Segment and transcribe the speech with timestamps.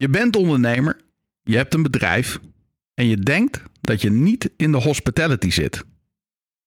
[0.00, 1.00] Je bent ondernemer,
[1.42, 2.40] je hebt een bedrijf
[2.94, 5.84] en je denkt dat je niet in de hospitality zit.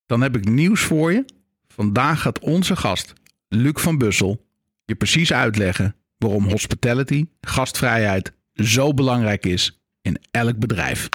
[0.05, 1.25] Dan heb ik nieuws voor je.
[1.67, 3.13] Vandaag gaat onze gast,
[3.47, 4.45] Luc van Bussel,
[4.85, 11.09] je precies uitleggen waarom hospitality, gastvrijheid, zo belangrijk is in elk bedrijf.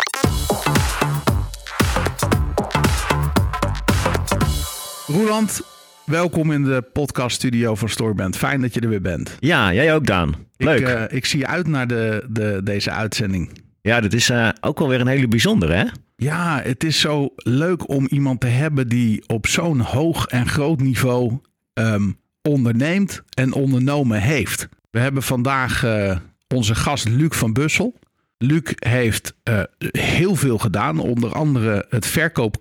[5.07, 5.76] Roeland,
[6.07, 8.36] welkom in de podcaststudio van Storyband.
[8.36, 9.36] Fijn dat je er weer bent.
[9.41, 10.34] Ja, jij ook, Daan.
[10.56, 10.80] Leuk.
[10.80, 13.50] Ik, eh, ik zie uit naar de, de, deze uitzending.
[13.80, 15.84] Ja, dit is uh, ook wel weer een hele bijzondere, hè?
[16.16, 20.80] Ja, het is zo leuk om iemand te hebben die op zo'n hoog en groot
[20.80, 21.38] niveau
[21.73, 22.11] ehm,
[22.42, 24.69] onderneemt en ondernomen heeft.
[24.91, 26.16] We hebben vandaag uh,
[26.55, 27.95] onze gast Luc van Bussel.
[28.38, 32.56] Luc heeft uh, heel veel gedaan, onder andere het verkoop,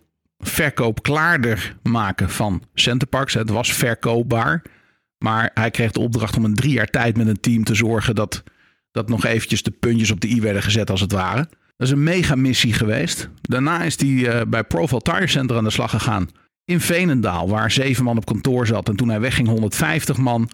[0.46, 3.34] verkoopklaarder maken van Centerparks.
[3.34, 4.62] Het was verkoopbaar,
[5.18, 8.16] maar hij kreeg de opdracht om een drie jaar tijd met een team te zorgen
[8.16, 8.44] dat,
[8.92, 11.48] dat nog eventjes de puntjes op de i werden gezet als het ware.
[11.78, 13.30] Dat is een mega missie geweest.
[13.42, 16.30] Daarna is hij uh, bij Profile Tire Center aan de slag gegaan
[16.66, 18.90] in Veenendaal, waar zeven man op kantoor zat.
[18.90, 20.50] En toen hij wegging 150 man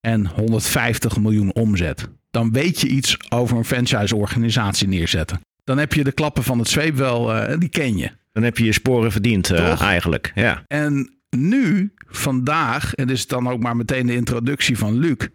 [0.00, 2.08] en 150 miljoen omzet.
[2.30, 5.40] Dan weet je iets over een franchise-organisatie neerzetten.
[5.64, 8.10] Dan heb je de klappen van het zweep wel, uh, die ken je.
[8.38, 10.32] Dan heb je je sporen verdiend uh, eigenlijk.
[10.34, 10.64] Ja.
[10.66, 15.28] En nu, vandaag, en dit is dan ook maar meteen de introductie van Luc,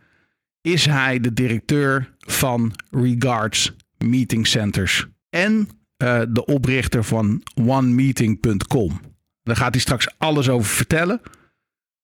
[0.61, 5.69] is hij de directeur van Regards Meeting Centers en
[6.03, 9.01] uh, de oprichter van onemeeting.com.
[9.43, 11.21] Daar gaat hij straks alles over vertellen.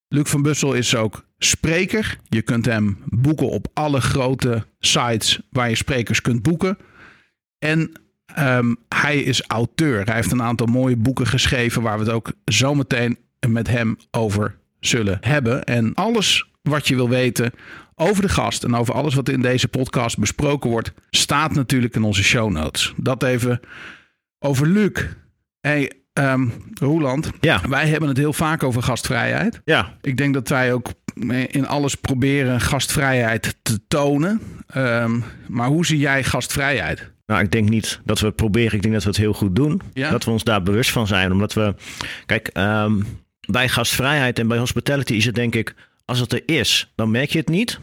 [0.08, 2.18] Luc van Bussel is ook spreker.
[2.28, 6.78] Je kunt hem boeken op alle grote sites waar je sprekers kunt boeken.
[7.58, 7.92] En
[8.38, 10.04] um, hij is auteur.
[10.04, 14.56] Hij heeft een aantal mooie boeken geschreven waar we het ook zometeen met hem over
[14.80, 15.64] zullen hebben.
[15.64, 17.52] En alles wat je wil weten
[17.94, 22.02] over de gast en over alles wat in deze podcast besproken wordt, staat natuurlijk in
[22.02, 22.92] onze show notes.
[22.96, 23.60] Dat even
[24.38, 25.06] over Luc.
[25.60, 27.60] Hey, um, Roeland, ja.
[27.68, 29.60] wij hebben het heel vaak over gastvrijheid.
[29.64, 29.96] Ja.
[30.00, 30.92] Ik denk dat wij ook
[31.46, 34.40] in alles proberen gastvrijheid te tonen.
[34.76, 37.12] Um, maar hoe zie jij gastvrijheid?
[37.30, 38.72] Nou, ik denk niet dat we het proberen.
[38.72, 39.80] Ik denk dat we het heel goed doen.
[39.92, 40.10] Ja?
[40.10, 41.32] Dat we ons daar bewust van zijn.
[41.32, 41.74] Omdat we,
[42.26, 43.06] kijk, um,
[43.40, 45.74] bij gastvrijheid en bij hospitality is het denk ik,
[46.04, 47.78] als het er is, dan merk je het niet.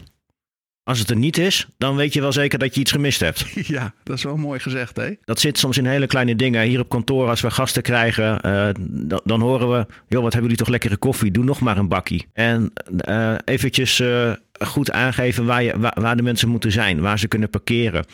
[0.82, 3.46] Als het er niet is, dan weet je wel zeker dat je iets gemist hebt.
[3.76, 5.10] Ja, dat is wel mooi gezegd, hè?
[5.24, 6.62] Dat zit soms in hele kleine dingen.
[6.66, 9.86] Hier op kantoor, als we gasten krijgen, uh, dan, dan, horen we...
[10.08, 11.30] joh, wat hebben jullie toch lekkere koffie?
[11.30, 12.26] Doe nog maar een bakkie.
[12.32, 12.72] En
[13.08, 17.00] uh, eventjes uh, goed aangeven waar, je, waar, waar, de mensen moeten zijn.
[17.00, 18.04] Waar ze kunnen parkeren.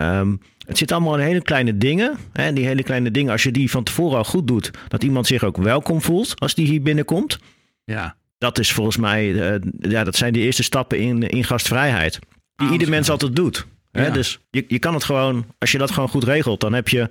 [0.00, 2.16] Um, het zit allemaal in hele kleine dingen.
[2.32, 2.52] Hè?
[2.52, 4.70] Die hele kleine dingen, als je die van tevoren al goed doet...
[4.88, 7.38] dat iemand zich ook welkom voelt als die hier binnenkomt.
[7.84, 8.16] Ja.
[8.38, 12.18] Dat is volgens mij, uh, ja, dat zijn de eerste stappen in, in gastvrijheid.
[12.56, 13.66] Die ieder mens altijd doet.
[13.92, 14.06] Hè?
[14.06, 14.12] Ja.
[14.12, 17.10] Dus je, je kan het gewoon, als je dat gewoon goed regelt, dan heb je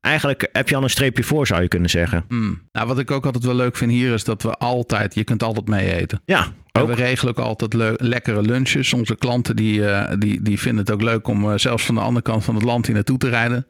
[0.00, 2.24] eigenlijk heb je al een streepje voor, zou je kunnen zeggen.
[2.28, 2.60] Mm.
[2.72, 5.42] Nou, wat ik ook altijd wel leuk vind hier is dat we altijd, je kunt
[5.42, 6.20] altijd mee eten.
[6.24, 6.52] Ja,
[6.86, 8.92] we regelen ook altijd le lekkere lunches.
[8.92, 12.00] Onze klanten die, uh, die, die vinden het ook leuk om uh, zelfs van de
[12.00, 13.66] andere kant van het land hier naartoe te rijden.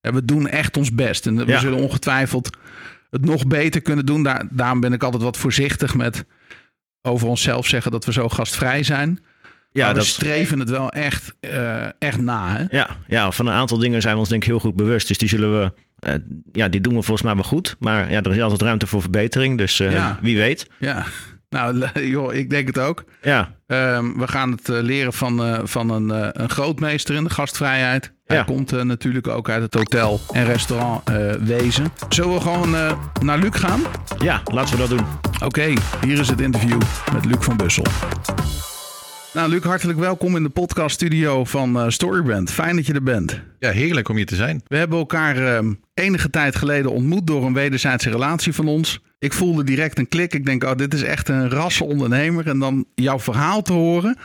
[0.00, 1.26] En we doen echt ons best.
[1.26, 1.58] En we Ja.
[1.58, 2.56] zullen ongetwijfeld
[3.10, 4.22] het nog beter kunnen doen.
[4.22, 6.24] Daar, daarom ben ik altijd wat voorzichtig met
[7.02, 9.18] over onszelf zeggen dat we zo gastvrij zijn.
[9.72, 12.56] Ja, maar we dat- streven het wel echt, uh, echt na.
[12.56, 12.64] Hè?
[12.76, 15.08] Ja, ja, van een aantal dingen zijn we ons denk ik heel goed bewust.
[15.08, 15.72] Dus die zullen we,
[16.08, 16.14] uh,
[16.52, 17.76] ja, die doen we volgens mij wel goed.
[17.78, 19.58] Maar ja, er is altijd ruimte voor verbetering.
[19.58, 20.18] Dus uh, Ja.
[20.22, 20.70] wie weet.
[20.78, 21.06] Ja,
[21.50, 23.04] nou joh, ik denk het ook.
[23.22, 27.24] Ja, Um, we gaan het uh, leren van, uh, van een, uh, een grootmeester in
[27.24, 28.12] de gastvrijheid.
[28.26, 28.42] Hij Ja.
[28.42, 31.92] komt uh, natuurlijk ook uit het hotel- en restaurantwezen.
[32.08, 33.80] Zullen we gewoon uh, naar Luc gaan?
[34.18, 35.06] ja, laten we dat doen.
[35.34, 36.80] Oké, okay, hier is het interview
[37.12, 37.84] met Luc van Bussel.
[39.32, 42.50] Nou, Luc, hartelijk welkom in de podcaststudio van uh, Storyband.
[42.50, 43.40] Fijn dat je er bent.
[43.58, 44.62] Ja, heerlijk om hier te zijn.
[44.66, 49.00] We hebben elkaar uh, enige tijd geleden ontmoet door een wederzijdse relatie van ons.
[49.18, 50.34] Ik voelde direct een klik.
[50.34, 52.48] Ik denk, oh, dit is echt een rasse ondernemer.
[52.48, 54.16] En dan jouw verhaal te horen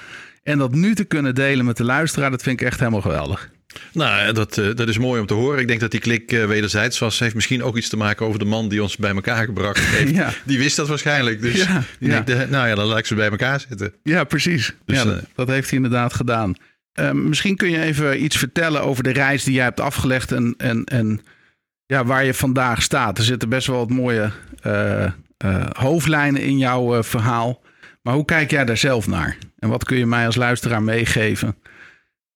[0.43, 3.49] en dat nu te kunnen delen met de luisteraar, dat vind ik echt helemaal geweldig.
[3.93, 5.59] Nou, dat, uh, dat is mooi om te horen.
[5.59, 7.19] Ik denk dat die klik uh, wederzijds was.
[7.19, 10.15] Heeft misschien ook iets te maken over de man die ons bij elkaar gebracht heeft.
[10.15, 10.33] ja.
[10.43, 11.41] Die wist dat waarschijnlijk.
[11.41, 12.23] Dus ja, die ja.
[12.49, 13.93] Nou ja, dan laat ik ze bij elkaar zitten.
[14.03, 14.73] Ja, precies.
[14.85, 16.55] Dus, ja, dat, dat, heeft hij inderdaad gedaan.
[16.99, 20.53] Uh, misschien kun je even iets vertellen over de reis die jij hebt afgelegd en,
[20.57, 21.21] en, en
[21.85, 23.17] ja, waar je vandaag staat.
[23.17, 24.31] Er zitten best wel wat mooie
[24.67, 25.05] uh,
[25.71, 27.63] hoofdlijnen in jouw verhaal.
[28.01, 29.37] Maar hoe kijk jij daar zelf naar?
[29.59, 31.55] En wat kun je mij als luisteraar meegeven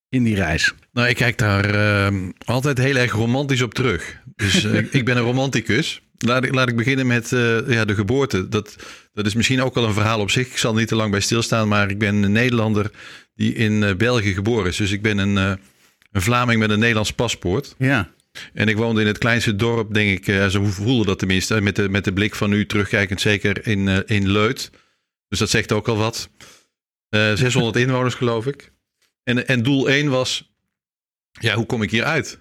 [0.10, 0.74] in die reis?
[0.94, 4.18] Nou, ik kijk daar uh, altijd heel erg romantisch op terug.
[4.36, 6.02] Dus uh, ik ben een romanticus.
[6.18, 8.48] Laat ik, laat ik beginnen met uh, ja, de geboorte.
[8.48, 8.76] Dat,
[9.14, 10.48] dat is misschien ook wel een verhaal op zich.
[10.48, 12.92] Ik zal niet te lang bij stilstaan, maar ik ben een Nederlander
[13.36, 14.78] die in uh, België geboren is.
[14.78, 17.76] Dus ik ben een, een Vlaming met een Nederlands paspoort.
[17.78, 18.12] Ja.
[18.54, 20.50] En ik woonde in het kleinste dorp, denk ik.
[20.50, 21.62] Zo voelde dat tenminste.
[21.62, 24.72] Met de, met de blik van nu terugkijkend, zeker in, in Leut.
[25.28, 26.30] Dus dat zegt ook al wat.
[27.10, 28.72] Uh, 600 inwoners, geloof ik.
[29.30, 30.54] En, en doel 1 was:
[31.32, 32.40] ja, hoe kom ik hier uit?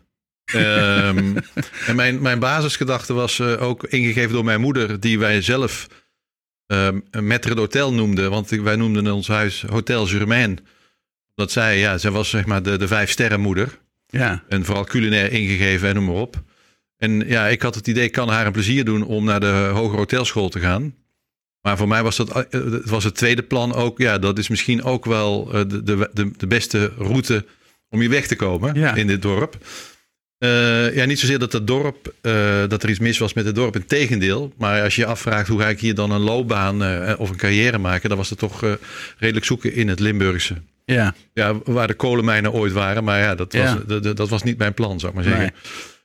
[0.54, 1.36] um,
[1.88, 5.86] en mijn, mijn basisgedachte was ook ingegeven door mijn moeder, die wij zelf
[6.66, 8.30] um, Maître d'Hotel noemden.
[8.30, 10.58] Want wij noemden ons huis Hotel Germain.
[11.34, 13.78] Dat zij, ja, zij was zeg maar de, de vijf sterrenmoeder.
[14.06, 14.44] Ja.
[14.48, 16.42] En vooral culinair ingegeven en noem maar op.
[16.96, 19.70] En ja, ik had het idee, ik kan haar een plezier doen om naar de
[19.72, 20.94] hogere hotelschool te gaan.
[21.68, 23.98] Maar voor mij was dat eh, het, was het tweede plan ook.
[23.98, 27.44] Ja, dat is misschien ook wel eh, de, de, de beste route
[27.88, 28.94] om hier weg te komen Ja.
[28.94, 29.56] in dit dorp.
[30.38, 32.32] Eh, ja, niet zozeer dat het dorp, eh,
[32.68, 33.76] dat er iets mis was met het dorp.
[33.76, 34.52] Integendeel.
[34.58, 37.36] Maar als je je afvraagt hoe ga ik hier dan een loopbaan eh, of een
[37.36, 38.72] carrière maken, dan was het toch eh,
[39.18, 40.54] redelijk zoeken in het Limburgse.
[40.84, 41.14] Ja.
[41.34, 43.04] Ja, waar de kolenmijnen ooit waren.
[43.04, 43.98] Maar ja, dat was, Ja.
[44.12, 45.42] dat was niet mijn plan, zou ik maar zeggen.
[45.42, 45.52] Nee.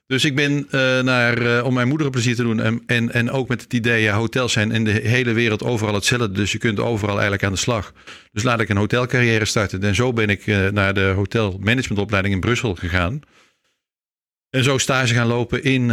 [0.06, 2.60] Dus ik ben eh, naar, eh, om mijn moeder een plezier te doen.
[2.60, 5.94] En, en, en ook met het idee, ja, hotels zijn in de hele wereld overal
[5.94, 6.32] hetzelfde.
[6.32, 7.92] Dus je kunt overal eigenlijk aan de slag.
[8.32, 9.82] Dus laat ik een hotelcarrière starten.
[9.82, 13.20] En zo ben ik eh, naar de hotelmanagementopleiding in Brussel gegaan.
[14.50, 15.90] En zo stage gaan lopen in,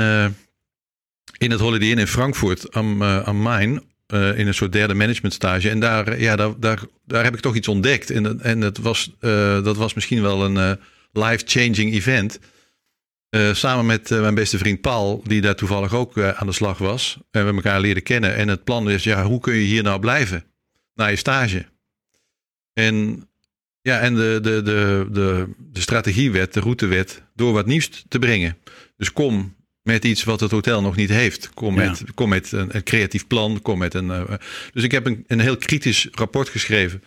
[1.38, 3.84] in het Holiday Inn in Frankfurt am, am Main.
[4.08, 5.70] in een soort derde managementstage.
[5.70, 8.10] En daar, ja, daar, daar, daar heb ik toch iets ontdekt.
[8.10, 9.12] En, en dat, was,
[9.64, 10.80] dat was misschien wel een
[11.12, 12.40] life-changing event.
[13.32, 16.54] Eh, samen met eh, mijn beste vriend Paul, die daar toevallig ook eh, aan de
[16.54, 17.18] slag was.
[17.32, 18.36] En we elkaar leren kennen.
[18.36, 20.44] En het plan is, ja, hoe kun je hier nou blijven?
[20.96, 21.66] Na je stage.
[22.74, 23.28] En,
[23.82, 28.58] ja, en de, de, de, de, de strategiewet, de routewet, door wat nieuws te brengen.
[28.98, 31.50] Dus kom met iets wat het hotel nog niet heeft.
[31.54, 31.90] Kom Ja.
[31.90, 33.62] met, kom met een, een creatief plan.
[33.62, 34.12] Kom met een,
[34.74, 37.04] dus ik heb een, een heel kritisch rapport geschreven.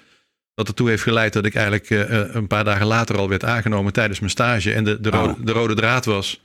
[0.55, 3.45] Dat ertoe heeft geleid dat ik eigenlijk eh, eh, een paar dagen later al werd
[3.45, 4.73] aangenomen tijdens mijn stage.
[4.73, 5.47] En de, de, rode, Oh.
[5.47, 6.41] de rode draad was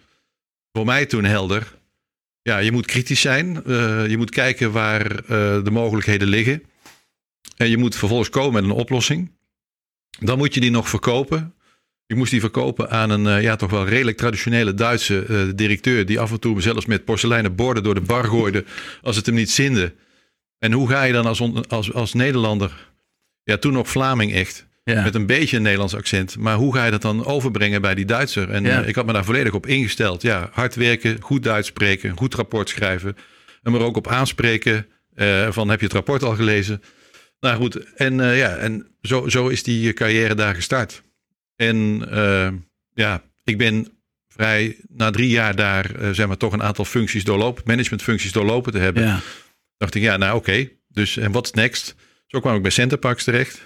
[0.72, 1.78] voor mij toen helder.
[2.42, 3.64] Ja, je moet kritisch zijn.
[3.66, 5.26] Eh, je moet kijken waar
[5.64, 6.64] de mogelijkheden liggen.
[7.58, 9.32] En je moet vervolgens komen met een oplossing.
[10.20, 11.54] Dan moet je die nog verkopen.
[12.06, 16.06] Ik moest die verkopen aan een ja, toch wel redelijk traditionele Duitse directeur.
[16.06, 18.66] Die af en toe zelfs met porseleinen borden door de bar gooide.
[19.02, 19.94] als het hem niet zinde.
[20.60, 22.89] En hoe ga je dan als, als, als Nederlander.
[23.44, 24.68] Ja, toen nog Vlaming echt.
[24.84, 25.04] Ja.
[25.04, 26.38] Met een beetje een Nederlands accent.
[26.38, 28.50] Maar hoe ga je dat dan overbrengen bij die Duitser?
[28.50, 28.82] En Ja.
[28.82, 30.22] eh, ik had me daar volledig op ingesteld.
[30.22, 33.16] Ja, hard werken, goed Duits spreken, goed rapport schrijven.
[33.64, 36.82] En er ook op aanspreken eh, van heb je het rapport al gelezen?
[37.40, 41.02] Nou goed, en eh, ja, en zo, zo is die carrière daar gestart.
[41.56, 42.08] En
[42.94, 43.88] ja, ik ben
[44.28, 48.78] vrij na drie jaar daar zeg maar toch een aantal functies doorlopen, managementfuncties doorlopen te
[48.80, 49.20] hebben Ja.
[49.78, 50.70] dacht ik, ja, nou oké.
[50.88, 51.96] Dus en what's next?
[52.30, 53.62] Zo kwam ik bij Centerparks terecht.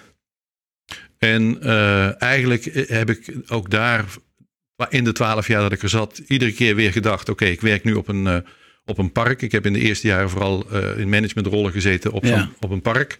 [1.18, 4.04] En eh, eigenlijk heb ik ook daar,
[4.88, 7.84] in de twaalf jaar dat ik er zat, iedere keer weer gedacht: oké, ik werk
[7.84, 8.36] nu op een, eh,
[8.84, 9.42] op een park.
[9.42, 12.50] Ik heb in de eerste jaren vooral eh, in managementrollen gezeten op, Ja.
[12.60, 13.18] op een park.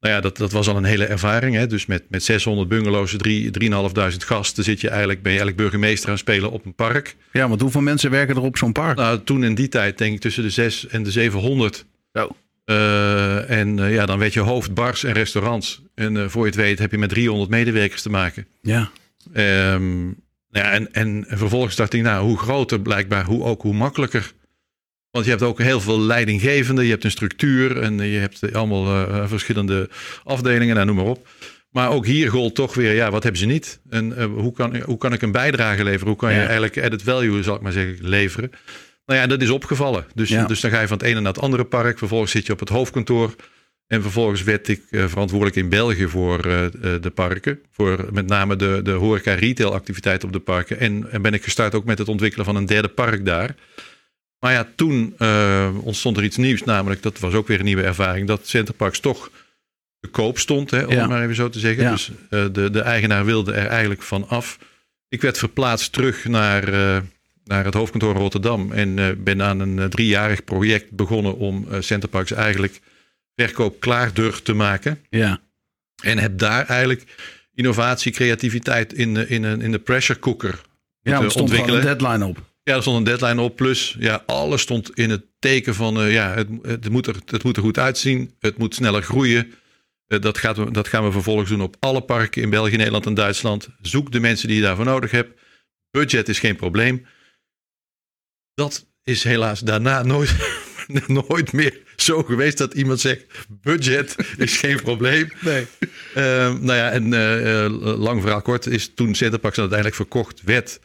[0.00, 1.54] Nou ja, dat, dat was al een hele ervaring.
[1.56, 1.66] Hè?
[1.66, 6.06] Dus met, met 600 bungalows, drie- 3.500 gasten, zit je eigenlijk, ben je eigenlijk burgemeester
[6.06, 7.16] aan het spelen op een park.
[7.32, 8.96] ja, want hoeveel mensen werken er op zo'n park?
[8.96, 11.84] Nou, toen in die tijd denk ik tussen de 6 en de 700.
[12.12, 12.36] Zo.
[12.66, 15.82] Eh, en eh, ja, dan werd je hoofd bars en restaurants.
[15.94, 18.46] En eh, voor je het weet heb je met 300 medewerkers te maken.
[18.62, 18.90] Ja.
[19.32, 20.06] Ehm,
[20.50, 24.32] ja, en, en vervolgens dacht ik, nou, hoe groter blijkbaar, hoe ook hoe makkelijker.
[25.10, 29.06] Want je hebt ook heel veel leidinggevenden, je hebt een structuur en je hebt allemaal
[29.28, 29.88] verschillende
[30.24, 31.28] afdelingen, nou, noem maar op.
[31.70, 33.80] Maar ook hier gold toch weer, ja, wat hebben ze niet?
[33.88, 36.08] En hoe, kan, hoe kan ik een bijdrage leveren?
[36.08, 36.42] Hoe kan je Ja.
[36.42, 38.50] eigenlijk added value, zal ik maar zeggen, leveren?
[39.06, 40.06] Nou ja, dat is opgevallen.
[40.14, 40.46] Dus, Ja.
[40.46, 41.98] dus dan ga je van het ene naar het andere park.
[41.98, 43.34] Vervolgens zit je op het hoofdkantoor.
[43.86, 46.72] En vervolgens werd ik eh, verantwoordelijk in België voor eh, eh,
[47.02, 47.60] de parken.
[47.72, 50.78] Voor met name de, de horeca-retail activiteiten op de parken.
[50.78, 53.54] En, en ben ik gestart ook met het ontwikkelen van een derde park daar.
[54.38, 55.14] Maar ja, toen
[55.82, 56.62] ontstond er iets nieuws.
[56.62, 58.26] Namelijk, dat was ook weer een nieuwe ervaring.
[58.26, 59.30] Dat Centerparks toch
[60.00, 61.00] te koop stond, hè, om Ja.
[61.00, 61.84] het maar even zo te zeggen.
[61.84, 61.90] Ja.
[61.90, 64.58] Dus de, de eigenaar wilde er eigenlijk van af.
[65.08, 66.64] Ik werd verplaatst terug naar,
[67.46, 68.72] naar het hoofdkantoor Rotterdam.
[68.72, 72.80] En eh, ben aan een eh, driejarig project begonnen om eh, Centerparks eigenlijk
[73.34, 75.00] verkoop klaardur te maken.
[75.10, 75.40] Ja.
[76.02, 77.04] En heb daar eigenlijk
[77.54, 80.60] innovatie, creativiteit in de, in een, in de pressure cooker
[81.00, 82.42] Ja, er stond een deadline op.
[82.62, 83.56] Ja, er stond een deadline op.
[83.56, 87.56] Plus, ja, alles stond in het teken van, ja, het, het, moet er, het moet
[87.56, 88.34] er goed uitzien.
[88.40, 89.52] Het moet sneller groeien.
[90.06, 93.14] Dat, gaat, we- dat gaan we vervolgens doen op alle parken in België, Nederland en
[93.14, 93.68] Duitsland.
[93.82, 95.40] Zoek de mensen die je daarvoor nodig hebt.
[95.90, 97.06] Budget is geen probleem.
[98.56, 100.34] Dat is helaas daarna nooit,
[101.28, 105.28] nooit meer zo geweest dat iemand zegt: budget is geen probleem.
[105.40, 105.66] Nee.
[106.14, 110.80] Ehm, nou ja, en eh, eh, lang verhaal kort is toen Centerparks uiteindelijk verkocht werd.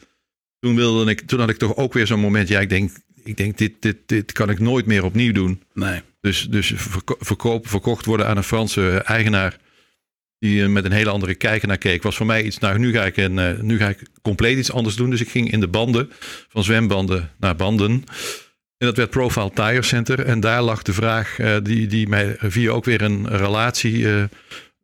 [0.60, 2.48] Toen, wilde ik, toen had ik toch ook weer zo'n moment.
[2.48, 2.92] Ja, ik denk,
[3.24, 5.64] ik denk dit, dit, dit kan ik nooit meer opnieuw doen.
[5.74, 6.02] Nee.
[6.22, 9.58] Dus, dus verko- verkoop, verkocht worden aan een Franse eigenaar.
[10.42, 12.04] Die eh, met een hele andere kijker naar keek.
[12.04, 12.58] Was voor mij iets.
[12.58, 15.10] Nou, nu ga, ik een, eh, nu ga ik compleet iets anders doen.
[15.10, 16.12] Dus ik ging in de banden.
[16.48, 17.92] Van zwembanden naar banden.
[18.78, 20.26] En dat werd Profile Tire Center.
[20.26, 21.40] En daar lag de vraag.
[21.40, 24.08] eh, die, die mij via ook weer een relatie.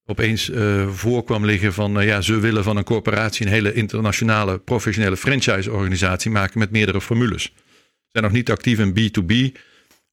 [0.05, 1.73] opeens eh voor kwam liggen.
[1.73, 3.45] Van ja, ze willen van een corporatie.
[3.45, 6.59] een hele internationale professionele franchise-organisatie maken.
[6.59, 7.43] met meerdere formules.
[7.43, 7.51] Ze
[8.11, 9.59] zijn nog niet actief in B2B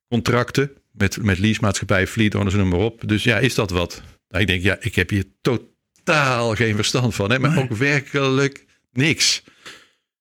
[0.08, 3.08] contracten met, met leasemaatschappijen, fleet owners en noem maar op.
[3.08, 4.02] Dus ja, is dat wat?
[4.34, 8.64] Nou, ik denk, ja, ik heb hier totaal geen verstand van, hè, maar ook werkelijk
[8.92, 9.42] niks.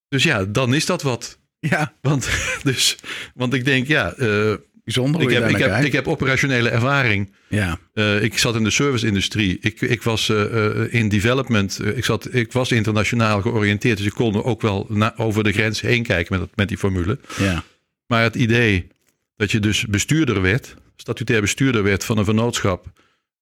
[0.10, 1.40] Dus ja, dan is dat wat.
[1.60, 2.30] Ja, Want,
[2.64, 2.98] dus,
[3.34, 4.54] want ik denk, ja, eh,
[4.84, 7.34] bijzonder ik, heb, ik, heb, ik heb operationele ervaring.
[7.48, 9.58] Ja, Eh, ik zat in de service-industrie.
[9.62, 11.80] Ik, ik was eh, in development.
[11.96, 13.98] Ik, zat, ik was internationaal georiënteerd.
[13.98, 17.20] Dus ik kon ook wel na- over de grens heen kijken met, met die formule.
[17.38, 17.64] ja,
[18.08, 18.88] Maar het idee
[19.36, 22.86] dat je dus bestuurder werd, statutair bestuurder werd van een vennootschap.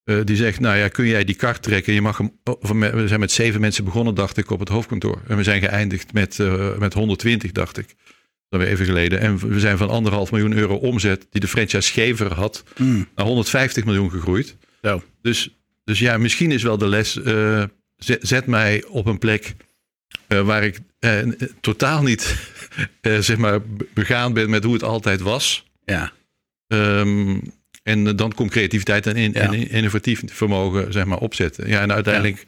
[0.04, 1.94] Eh, die zegt, nou ja, kun jij die kart trekken?
[1.94, 2.62] Je mag hem, oh,
[2.94, 5.22] we zijn met zeven mensen begonnen, dacht ik, op het hoofdkantoor.
[5.28, 7.96] En we zijn geëindigd met, eh, met 120, dacht ik.
[8.50, 9.20] Dat weer even geleden.
[9.20, 13.86] En we zijn van anderhalf miljoen euro omzet, die de franchisegever had, Mm, naar 150
[13.86, 14.58] miljoen gegroeid.
[14.82, 15.04] zo.
[15.22, 17.22] Dus, dus ja, misschien is wel de les.
[17.22, 17.64] eh,
[17.98, 19.56] zet, zet mij op een plek
[20.28, 20.80] waar ik
[21.62, 22.36] totaal niet
[23.20, 25.66] zeg maar be- begaan ben met hoe het altijd was.
[25.86, 26.12] Ja,
[26.68, 27.38] Ehm,
[27.92, 29.40] en eh, dan komt creativiteit en, in, Ja.
[29.40, 31.68] en innovatief vermogen zeg maar, opzetten.
[31.68, 32.46] Ja, en uiteindelijk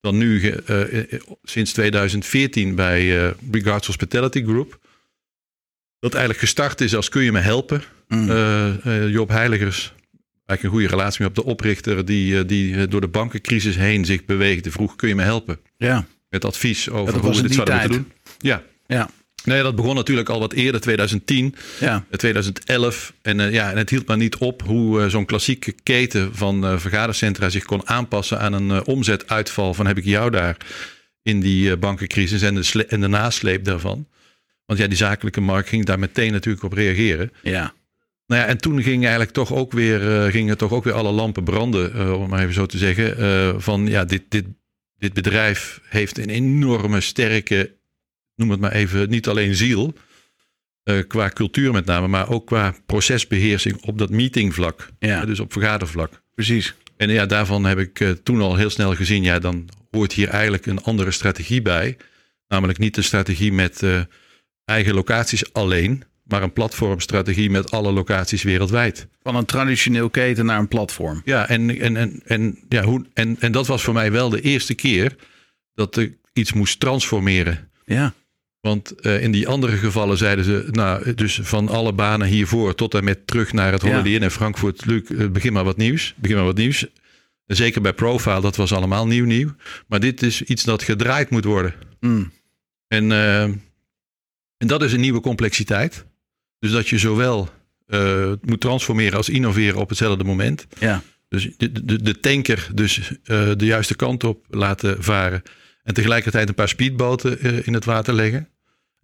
[0.00, 4.78] dan nu eh, eh, sinds 2014 bij eh, Regards Hospitality Group.
[5.98, 7.82] Dat eigenlijk gestart is als kun je me helpen.
[8.08, 8.28] Mm,
[9.08, 9.92] Job Heiligers,
[10.46, 14.24] eigenlijk een goede relatie mee op de oprichter die, die door de bankencrisis heen zich
[14.24, 14.70] beweegde.
[14.70, 15.58] Vroeg, kun je me helpen?
[15.76, 18.12] ja, Met advies over hoe we dit zouden moeten doen.
[18.38, 18.62] Ja.
[18.86, 19.10] ja,
[19.46, 23.12] Nee, dat begon natuurlijk al wat eerder, 2010, ja, eh, 2011.
[23.22, 26.64] En, eh, ja, en het hield maar niet op hoe eh, zo'n klassieke keten van
[26.64, 30.56] eh, vergadercentra zich kon aanpassen aan een omzetuitval van heb ik jou daar
[31.22, 34.08] in die bankencrisis en de, en de nasleep daarvan.
[34.64, 37.32] Want ja, die zakelijke markt ging daar meteen natuurlijk op reageren.
[37.42, 37.74] ja,
[38.26, 41.44] Nou ja, en toen ging eigenlijk toch ook weer, gingen toch ook weer alle lampen
[41.44, 43.62] branden, om het maar even zo te zeggen.
[43.62, 44.44] van ja, dit, dit,
[44.98, 47.75] dit bedrijf heeft een enorme sterke,
[48.36, 49.94] noem het maar even, niet alleen ziel.
[50.82, 54.88] eh, qua cultuur met name, maar ook qua procesbeheersing op dat meetingvlak.
[54.98, 56.22] ja, dus op vergadervlak.
[56.34, 56.74] precies.
[56.96, 60.28] En ja, daarvan heb ik eh, toen al heel snel gezien, ja, dan hoort hier
[60.28, 61.96] eigenlijk een andere strategie bij.
[62.48, 64.00] Namelijk niet de strategie met eh,
[64.64, 69.06] eigen locaties alleen, maar een platformstrategie met alle locaties wereldwijd.
[69.22, 71.22] Van een traditioneel keten naar een platform.
[71.24, 74.40] Ja, en, en, en, en, ja, hoe, en, en dat was voor mij wel de
[74.40, 75.16] eerste keer
[75.74, 77.70] dat ik iets moest transformeren.
[77.84, 78.14] Ja,
[78.66, 82.94] Want eh, in die andere gevallen zeiden ze, nou, dus van alle banen hiervoor tot
[82.94, 83.82] en met terug naar het.
[83.82, 86.14] Holiday Inn en Frankfurt, Luc, eh, begin maar wat nieuws.
[86.16, 86.86] Begin maar wat nieuws.
[87.46, 89.54] En zeker bij Profile, dat was allemaal nieuw nieuw.
[89.86, 91.74] Maar dit is iets dat gedraaid moet worden.
[92.00, 92.32] mm,
[92.88, 96.04] En, eh, en dat is een nieuwe complexiteit.
[96.58, 97.48] Dus dat je zowel
[98.40, 100.66] moet transformeren als innoveren op hetzelfde moment.
[100.78, 103.12] ja, Dus de, de, de tanker dus
[103.56, 105.42] de juiste kant op laten varen.
[105.82, 108.48] En tegelijkertijd een paar speedboten in het water leggen.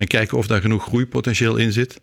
[0.02, 2.00] En kijken of daar genoeg groeipotentieel in zit.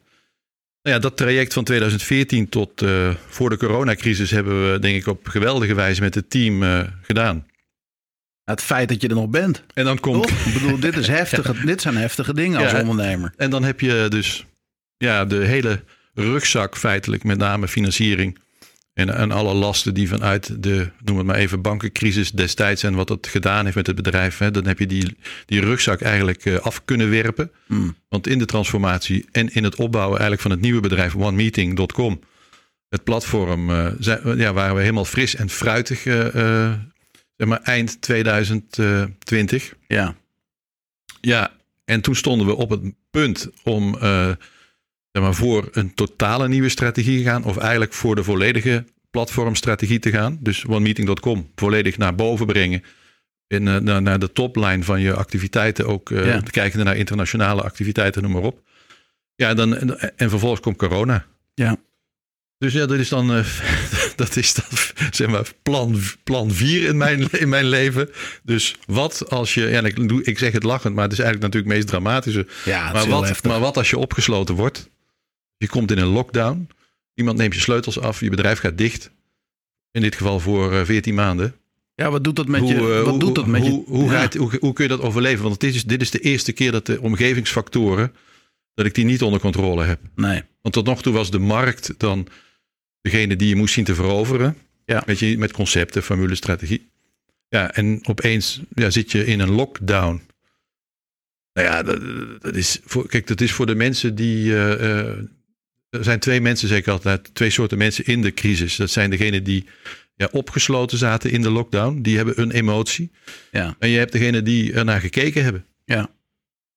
[0.82, 5.08] Nou ja, dat traject van 2014 tot eh, voor de coronacrisis hebben we denk ik
[5.08, 7.46] op geweldige wijze met het team eh, gedaan.
[8.44, 9.64] het feit dat je er nog bent.
[9.74, 10.46] En dan komt Toch?
[10.46, 13.34] Ik bedoel, dit, is heftige, dit zijn heftige dingen als ondernemer.
[13.38, 14.46] En dan heb je dus
[14.98, 18.40] ja, de hele rugzak feitelijk, met name financiering.
[19.00, 23.10] En, en alle lasten die vanuit de, noem het maar even, bankencrisis destijds en wat
[23.10, 24.38] het gedaan heeft met het bedrijf.
[24.38, 27.52] Hè, dan heb je die, die rugzak eigenlijk eh, af kunnen werpen.
[27.68, 32.20] Mm, Want in de transformatie en in het opbouwen eigenlijk van het nieuwe bedrijf OneMeeting.com,
[32.90, 36.74] het platform, eh, zijn, ja, waren we helemaal fris en fruitig eh, eh,
[37.38, 39.74] zeg maar eind 2020.
[39.88, 40.16] ja,
[41.22, 41.52] Ja,
[41.86, 44.32] en toen stonden we op het punt om eh,
[45.12, 47.44] zeg maar voor een totale nieuwe strategie te gaan.
[47.44, 50.38] Of eigenlijk voor de volledige platformstrategie te gaan.
[50.42, 52.84] Dus onemeeting.com volledig naar boven brengen.
[53.48, 56.12] En eh, naar, naar de topline van je activiteiten ook.
[56.12, 56.42] eh Ja.
[56.52, 58.62] Kijken naar internationale activiteiten, noem maar op.
[59.36, 61.26] Ja, dan, en, en vervolgens komt corona.
[61.54, 61.78] Ja.
[62.58, 63.46] Dus ja, dat is dan, eh,
[64.16, 64.66] dat is dan
[65.12, 68.10] zeg maar plan, plan 4 in mijn, in mijn leven.
[68.44, 71.74] Dus wat als je, ja, ik, ik zeg het lachend, maar het is eigenlijk natuurlijk
[71.74, 72.48] het meest dramatische.
[72.66, 74.90] ja het is Maar wat, maar wat als je opgesloten wordt?
[75.60, 76.70] Je komt in een lockdown.
[77.14, 79.12] Iemand neemt je sleutels af, je bedrijf gaat dicht.
[79.92, 81.56] In dit geval voor eh, 14 maanden.
[81.96, 82.78] Ja, wat doet dat met je?
[82.78, 83.84] Hoe, eh, Wat hoe- doet dat met hoe, je?
[83.86, 84.10] Hoe, Ja.
[84.20, 85.44] gaat- hoe, hoe kun je dat overleven?
[85.44, 88.14] Want dit is, dit is de eerste keer dat de omgevingsfactoren,
[88.74, 90.00] dat ik die niet onder controle heb.
[90.16, 90.42] Nee.
[90.62, 92.28] Want tot nog toe was de markt dan
[93.02, 94.58] degene die je moest zien te veroveren.
[94.86, 95.04] Ja.
[95.06, 96.90] Weet je, met concepten, formule, strategie.
[97.50, 100.22] Ja, en opeens ja, zit je in een lockdown.
[101.54, 102.02] Nou ja, dat,
[102.42, 104.54] dat is voor, kijk, dat is voor de mensen die.
[104.56, 105.18] eh, eh,
[105.90, 108.76] er zijn twee mensen, zeg ik altijd, twee soorten mensen in de crisis.
[108.76, 109.66] Dat zijn degenen die
[110.16, 112.02] ja, opgesloten zaten in de lockdown.
[112.02, 113.12] Die hebben een emotie.
[113.52, 113.76] Ja.
[113.80, 115.66] En je hebt degenen die ernaar gekeken hebben.
[115.86, 116.10] Ja.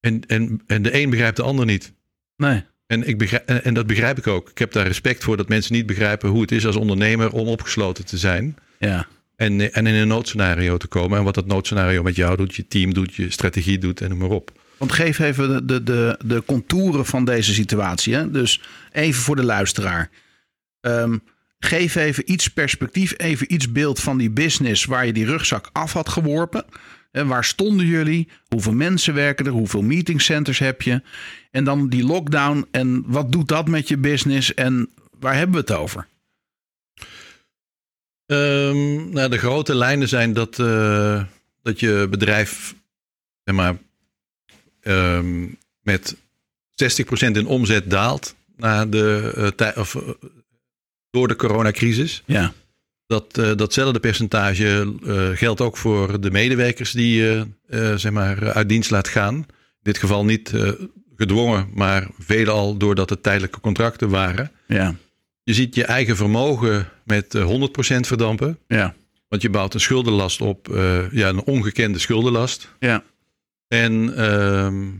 [0.01, 1.93] En, en, en de een begrijpt de ander niet.
[2.37, 2.65] Nee.
[2.87, 4.51] En, ik begrijp, en en dat begrijp ik ook.
[4.51, 7.47] Ik heb daar respect voor dat mensen niet begrijpen hoe het is als ondernemer om
[7.47, 8.57] opgesloten te zijn.
[8.79, 9.07] Ja.
[9.37, 11.19] En, en in een noodscenario te komen.
[11.19, 14.19] En wat dat noodscenario met jou doet, je team doet, je strategie doet en noem
[14.19, 14.62] maar op.
[14.83, 18.15] Want geef even de, de, de, de contouren van deze situatie.
[18.15, 18.31] Hè?
[18.31, 18.61] Dus
[18.93, 20.11] even voor de luisteraar.
[20.81, 21.19] Ehm,
[21.59, 25.93] geef even iets perspectief, even iets beeld van die business waar je die rugzak af
[25.93, 26.65] had geworpen.
[27.11, 28.29] En waar stonden jullie?
[28.49, 29.53] Hoeveel mensen werken er?
[29.53, 31.03] Hoeveel meetingcenters heb je?
[31.51, 32.67] En dan die lockdown.
[32.71, 34.55] En wat doet dat met je business?
[34.55, 36.07] En waar hebben we het over?
[38.27, 41.25] Ehm, nou, de grote lijnen zijn dat, eh,
[41.63, 42.75] dat je bedrijf
[43.45, 43.77] zeg maar,
[44.83, 45.47] ehm,
[45.81, 46.17] met
[46.75, 50.03] 60% in omzet daalt na de, tij- of, eh,
[51.11, 52.23] door de coronacrisis.
[52.27, 52.53] Ja,
[53.07, 54.95] Dat, eh, datzelfde percentage
[55.35, 57.47] geldt ook voor de medewerkers die je
[57.99, 59.35] zeg maar, uit dienst laat gaan.
[59.37, 59.47] In
[59.91, 60.53] dit geval niet
[61.17, 64.51] gedwongen, maar veelal doordat het tijdelijke contracten waren.
[64.67, 64.95] ja,
[65.43, 68.59] Je ziet je eigen vermogen met eh, 100% verdampen.
[68.69, 68.95] ja,
[69.29, 70.67] Want je bouwt een schuldenlast op,
[71.11, 72.69] ja, een ongekende schuldenlast.
[72.79, 73.03] ja,
[73.73, 74.91] En, ehm,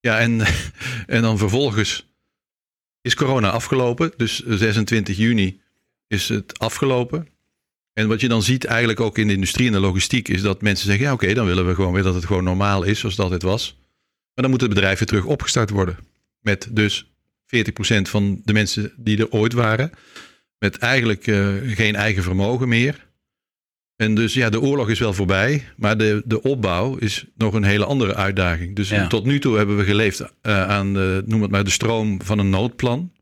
[0.00, 0.40] ja, en,
[1.06, 2.06] en dan vervolgens
[3.00, 4.12] is corona afgelopen.
[4.16, 5.60] Dus 26 juni
[6.06, 7.28] is het afgelopen.
[7.92, 10.28] En wat je dan ziet eigenlijk ook in de industrie en de logistiek...
[10.28, 12.82] is dat mensen zeggen, ja oké, dan willen we gewoon weer dat het gewoon normaal
[12.82, 13.76] is zoals het altijd was.
[14.34, 15.98] Maar dan moet het bedrijf weer terug opgestart worden.
[16.40, 17.08] Met dus 40%
[18.02, 19.90] van de mensen die er ooit waren.
[20.58, 23.07] Met eigenlijk eh, geen eigen vermogen meer.
[23.98, 27.62] En dus ja, de oorlog is wel voorbij, maar de, de opbouw is nog een
[27.64, 28.76] hele andere uitdaging.
[28.76, 29.06] Dus Ja.
[29.06, 32.38] tot nu toe hebben we geleefd eh, aan, de, noem het maar, de stroom van
[32.38, 33.12] een noodplan.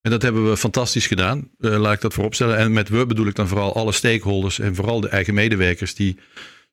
[0.00, 2.56] En dat hebben we fantastisch gedaan, eh, laat ik dat vooropstellen.
[2.56, 6.16] En met we bedoel ik dan vooral alle stakeholders en vooral de eigen medewerkers die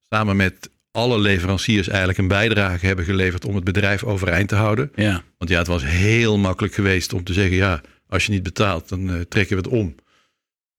[0.09, 4.91] samen met alle leveranciers eigenlijk een bijdrage hebben geleverd om het bedrijf overeind te houden.
[4.95, 8.43] ja, Want ja, het was heel makkelijk geweest om te zeggen: ja, als je niet
[8.43, 9.95] betaalt, dan eh, trekken we het om.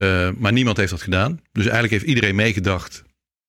[0.02, 1.40] Eh, maar niemand heeft dat gedaan.
[1.52, 3.02] Dus eigenlijk heeft iedereen meegedacht.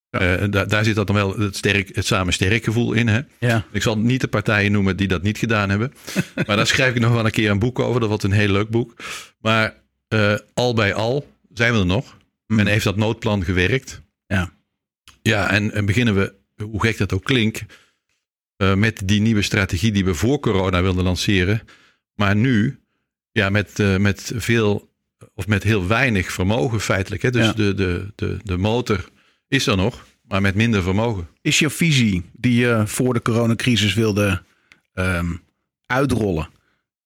[0.10, 3.08] Eh, daar, daar zit dat dan wel het, sterk, het samen sterk gevoel in.
[3.08, 3.22] Hè?
[3.40, 5.94] ja, Ik zal niet de partijen noemen die dat niet gedaan hebben.
[6.48, 8.00] maar daar schrijf ik nog wel een keer een boek over.
[8.00, 8.96] Dat wordt een heel leuk boek.
[9.40, 12.18] Maar eh, al bij al zijn we er nog.
[12.48, 12.60] Mm.
[12.60, 14.02] En heeft dat noodplan gewerkt.
[14.28, 14.52] Ja.
[15.22, 17.64] Ja, en, en beginnen we, hoe gek dat ook klinkt,
[18.58, 21.62] eh, met die nieuwe strategie die we voor corona wilden lanceren.
[22.16, 22.80] Maar nu,
[23.32, 24.93] ja, met, eh, met veel,
[25.36, 27.22] of met heel weinig vermogen feitelijk.
[27.22, 27.32] Hè?
[27.32, 27.54] Dus Ja.
[27.54, 29.10] de, de, de, de motor
[29.48, 31.28] is er nog, maar met minder vermogen.
[31.42, 34.44] Is jouw visie die je voor de coronacrisis wilde
[34.94, 35.34] ehm,
[35.86, 36.50] uitrollen,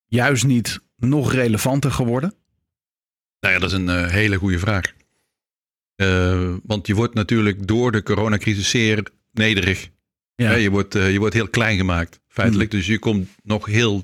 [0.05, 2.33] juist niet nog relevanter geworden?
[3.39, 4.93] Nou ja, dat is een eh, hele goede vraag.
[5.95, 9.89] Eh, want je wordt natuurlijk door de coronacrisis zeer nederig.
[10.35, 12.71] Ja, je, wordt, eh, je wordt heel klein gemaakt, feitelijk.
[12.71, 14.03] Dus je komt nog heel,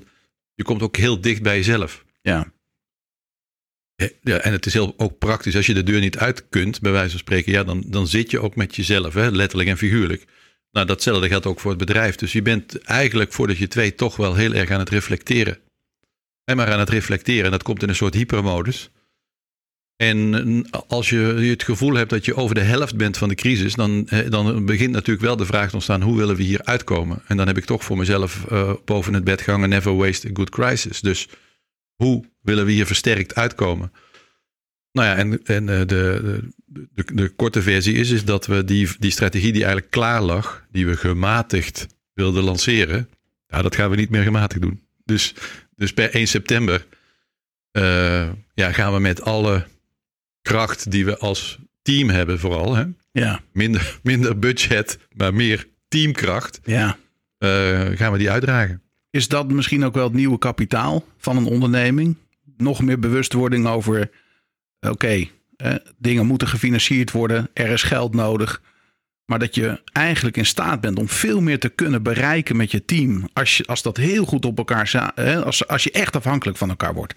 [0.54, 2.04] je komt ook heel dicht bij jezelf.
[2.22, 2.52] ja,
[4.22, 5.56] Ja, en het is heel ook praktisch.
[5.56, 8.30] Als je de deur niet uit kunt, bij wijze van spreken, ja, dan, dan zit
[8.30, 10.24] je ook met jezelf, hè, letterlijk en figuurlijk.
[10.70, 12.16] Nou, datzelfde geldt ook voor het bedrijf.
[12.16, 15.58] Dus je bent eigenlijk, voordat je het weet, toch wel heel erg aan het reflecteren.
[16.44, 17.44] En maar aan het reflecteren.
[17.44, 18.90] En dat komt in een soort hypermodus.
[19.96, 23.74] En als je het gevoel hebt dat je over de helft bent van de crisis,
[23.74, 27.22] dan, dan begint natuurlijk wel de vraag te ontstaan: hoe willen we hier uitkomen?
[27.26, 30.30] En dan heb ik toch voor mezelf eh, boven het bed gehangen: never waste a
[30.32, 31.00] good crisis.
[31.00, 31.28] Dus
[31.94, 33.92] hoe willen we hier versterkt uitkomen?
[34.92, 38.64] Nou ja, en, en eh, de, de, de, de korte versie is, is dat we
[38.64, 43.08] die, die strategie die eigenlijk klaar lag, die we gematigd wilden lanceren,
[43.46, 44.82] ja, dat gaan we niet meer gematigd doen.
[45.04, 45.34] Dus,
[45.76, 46.86] dus per 1 september
[47.70, 49.66] eh, ja, gaan we met alle
[50.42, 52.84] kracht die we als team hebben, vooral, hè?
[53.12, 56.98] ja, Minder, minder budget, maar meer teamkracht, ja.
[57.38, 58.82] eh, gaan we die uitdragen.
[59.10, 62.16] Is dat misschien ook wel het nieuwe kapitaal van een onderneming?
[62.56, 64.10] Nog meer bewustwording over,
[64.80, 68.62] oké, eh, dingen moeten gefinancierd worden, er is geld nodig.
[69.24, 72.84] Maar dat je eigenlijk in staat bent om veel meer te kunnen bereiken met je
[72.84, 73.28] team.
[73.32, 75.12] Als, je, als dat heel goed op elkaar
[75.44, 77.14] als, als je echt afhankelijk van elkaar wordt.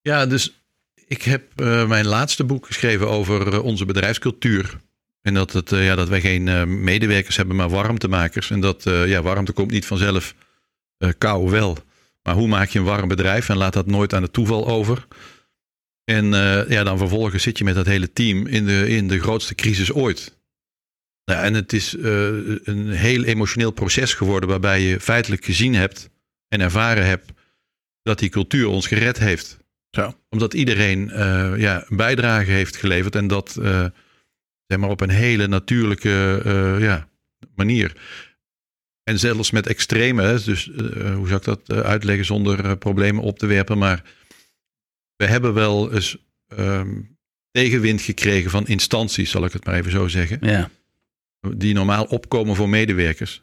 [0.00, 0.62] Ja, dus
[1.06, 4.76] ik heb uh, mijn laatste boek geschreven over uh, onze bedrijfscultuur.
[5.22, 8.50] En dat, het, uh, ja, dat wij geen medewerkers hebben, maar warmtemakers.
[8.50, 10.34] En dat ja, warmte komt niet vanzelf,
[11.18, 11.78] kou wel.
[12.22, 15.06] Maar hoe maak je een warm bedrijf en laat dat nooit aan het toeval over?
[16.04, 16.26] En
[16.68, 19.92] ja, dan vervolgens zit je met dat hele team in de, in de grootste crisis
[19.92, 20.38] ooit.
[21.24, 26.10] Nou, en het is een heel emotioneel proces geworden waarbij je feitelijk gezien hebt
[26.48, 27.32] en ervaren hebt
[28.02, 29.58] dat die cultuur ons gered heeft.
[29.90, 30.14] Zo.
[30.28, 33.50] Omdat iedereen uh, ja, een bijdrage heeft geleverd en dat
[34.66, 36.42] zeg maar op een hele natuurlijke
[36.80, 37.08] ja,
[37.54, 37.92] manier.
[39.10, 40.70] En zelfs met extreme, dus
[41.14, 44.02] hoe zou ik dat uitleggen zonder problemen op te werpen, maar
[45.16, 46.16] we hebben wel eens
[46.58, 47.18] um,
[47.50, 50.38] tegenwind gekregen van instanties, zal ik het maar even zo zeggen.
[50.40, 50.70] Ja.
[51.56, 53.42] Die normaal opkomen voor medewerkers.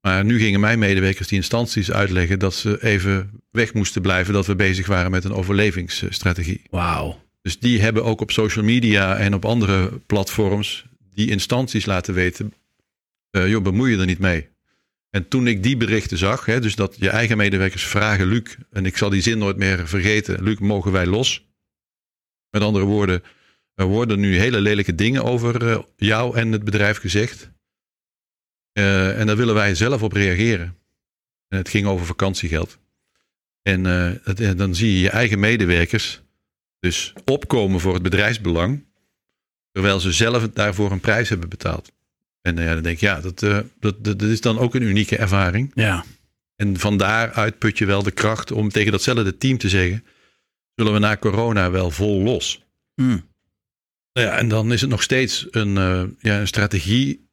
[0.00, 4.46] Maar nu gingen mijn medewerkers die instanties uitleggen dat ze even weg moesten blijven, dat
[4.46, 6.62] we bezig waren met een overlevingsstrategie.
[6.70, 7.22] Wauw.
[7.42, 12.54] Dus die hebben ook op social media en op andere platforms die instanties laten weten,
[13.30, 14.48] uh, joh, bemoei je er niet mee.
[15.10, 18.86] En toen ik die berichten zag, hè, dus dat je eigen medewerkers vragen, Luc, en
[18.86, 21.46] ik zal die zin nooit meer vergeten, Luc, mogen wij los?
[22.50, 23.22] Met andere woorden,
[23.74, 27.50] er worden nu hele lelijke dingen over uh, jou en het bedrijf gezegd.
[28.78, 30.78] Uh, en daar willen wij zelf op reageren.
[31.48, 32.78] En het ging over vakantiegeld.
[33.62, 36.22] En uh, het, dan zie je je eigen medewerkers
[36.78, 38.84] dus opkomen voor het bedrijfsbelang,
[39.70, 41.92] terwijl ze zelf daarvoor een prijs hebben betaald.
[42.46, 43.40] En uh, ja, dan denk ik, ja, dat,
[43.80, 45.70] dat, dat, is dan ook een unieke ervaring.
[45.74, 46.04] Ja.
[46.56, 50.04] En van daaruit put je wel de kracht om tegen datzelfde team te zeggen,
[50.74, 52.64] zullen we na corona wel vol los.
[52.94, 53.24] Hmm.
[54.12, 55.74] Nou ja, en dan is het nog steeds een,
[56.20, 57.26] ja, een strategie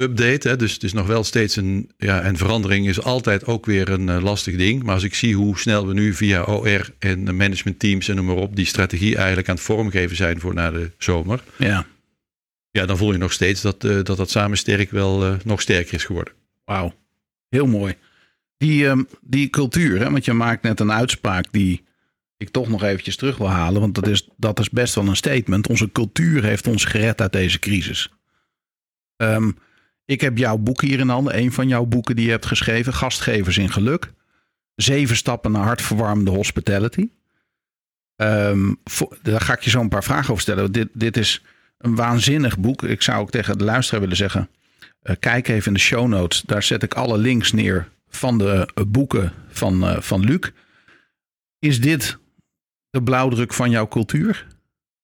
[0.00, 0.48] update.
[0.48, 0.56] Hè?
[0.56, 1.90] Dus het is nog wel steeds een.
[1.96, 4.82] Ja, en verandering is altijd ook weer een uh, lastig ding.
[4.82, 8.36] Maar als ik zie hoe snel we nu via OR en managementteams en noem maar
[8.36, 8.56] op.
[8.56, 11.42] die strategie eigenlijk aan het vormgeven zijn voor na de zomer.
[11.56, 11.86] Ja.
[12.70, 15.60] Ja, dan voel je nog steeds dat uh, dat, dat samen sterk wel uh, nog
[15.60, 16.32] sterker is geworden.
[16.64, 16.94] Wauw.
[17.48, 17.96] Heel mooi.
[18.56, 20.10] Die, um, die cultuur, hè?
[20.10, 21.84] want je maakt net een uitspraak die
[22.36, 23.80] ik toch nog eventjes terug wil halen.
[23.80, 25.68] Want dat is, dat is best wel een statement.
[25.68, 28.08] Onze cultuur heeft ons gered uit deze crisis.
[29.16, 29.56] Um,
[30.04, 31.38] ik heb jouw boek hier in handen.
[31.38, 32.94] Een van jouw boeken die je hebt geschreven.
[32.94, 34.12] Gastgevers in geluk.
[34.74, 37.08] Zeven stappen naar hartverwarmende hospitality.
[38.16, 38.80] Um,
[39.22, 40.72] daar ga ik je zo een paar vragen over stellen.
[40.72, 41.42] Dit, dit is
[41.80, 42.82] een waanzinnig boek.
[42.82, 44.50] Ik zou ook tegen de luisteraar willen zeggen.
[45.02, 46.40] Uh, kijk even in de show notes.
[46.40, 50.50] Daar zet ik alle links neer van de uh, boeken van, uh, van Luc.
[51.58, 52.18] Is dit
[52.90, 54.46] de blauwdruk van jouw cultuur?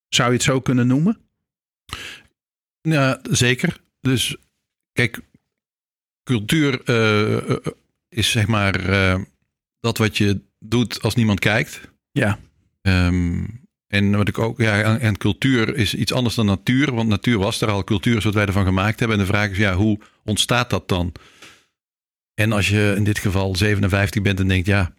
[0.08, 1.18] Zou je het zo kunnen noemen?
[2.80, 3.76] Ja, zeker.
[4.00, 4.36] Dus
[4.92, 5.20] Kijk,
[6.22, 6.90] cultuur
[8.08, 8.72] is zeg maar
[9.80, 11.80] dat wat je doet als niemand kijkt.
[12.12, 12.38] Ja.
[12.82, 17.38] Um, en wat ik ook, ja, en cultuur is iets anders dan natuur, want natuur
[17.38, 19.18] was er al, cultuur is wat wij ervan gemaakt hebben.
[19.18, 21.12] En de vraag is, ja, hoe ontstaat dat dan?
[22.34, 24.92] En als je in dit geval 57 bent en denkt, ja,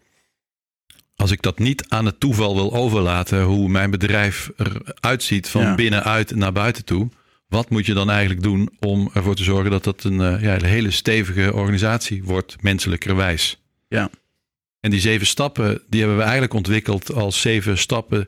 [1.15, 5.76] als ik dat niet aan het toeval wil overlaten, hoe mijn bedrijf eruit ziet van
[5.76, 7.10] binnenuit naar buiten toe,
[7.47, 10.56] wat moet je dan eigenlijk doen om ervoor te zorgen dat dat een, uh, ja,
[10.56, 13.62] een hele stevige organisatie wordt, menselijkerwijs?
[13.88, 14.10] Ja.
[14.80, 18.28] En die zeven stappen, die hebben we eigenlijk ontwikkeld als zeven stappen.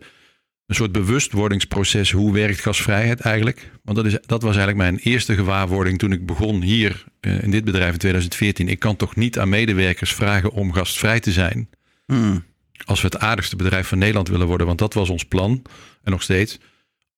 [0.70, 2.12] Een soort bewustwordingsproces.
[2.12, 3.72] Hoe werkt gasvrijheid eigenlijk?
[3.84, 7.52] Want dat, is, dat was eigenlijk mijn eerste gewaarwording toen ik begon hier uh, in
[7.52, 8.68] dit bedrijf in 2014.
[8.68, 11.70] Ik kan toch niet aan medewerkers vragen om gastvrij te zijn.
[12.06, 12.44] Hmm.
[12.86, 15.62] Als we het aardigste bedrijf van Nederland willen worden, want dat was ons plan
[16.04, 16.60] en nog steeds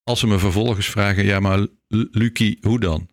[0.03, 3.09] als ze me vervolgens vragen, ja, maar Lucie, hoe dan?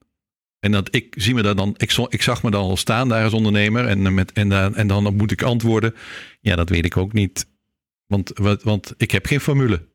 [0.61, 3.24] En dat ik zie me daar dan, ik, ik zag me dan al staan daar
[3.24, 5.94] als ondernemer en, eh, met, en, en dan moet ik antwoorden.
[6.40, 7.46] Ja, dat weet ik ook niet.
[8.07, 9.88] Want, want ik heb geen formule.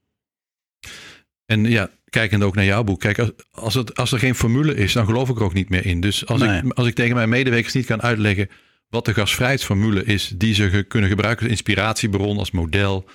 [1.45, 2.99] En ja, kijkend ook naar jouw boek.
[2.99, 5.69] Kijk, als, als, het, als er geen formule is, dan geloof ik er ook niet
[5.69, 5.99] meer in.
[5.99, 8.49] Dus als, ik, als ik tegen mijn medewerkers niet kan uitleggen
[8.89, 13.06] wat de gasvrijheidsformule is, die ze kunnen gebruiken als inspiratiebron, als model,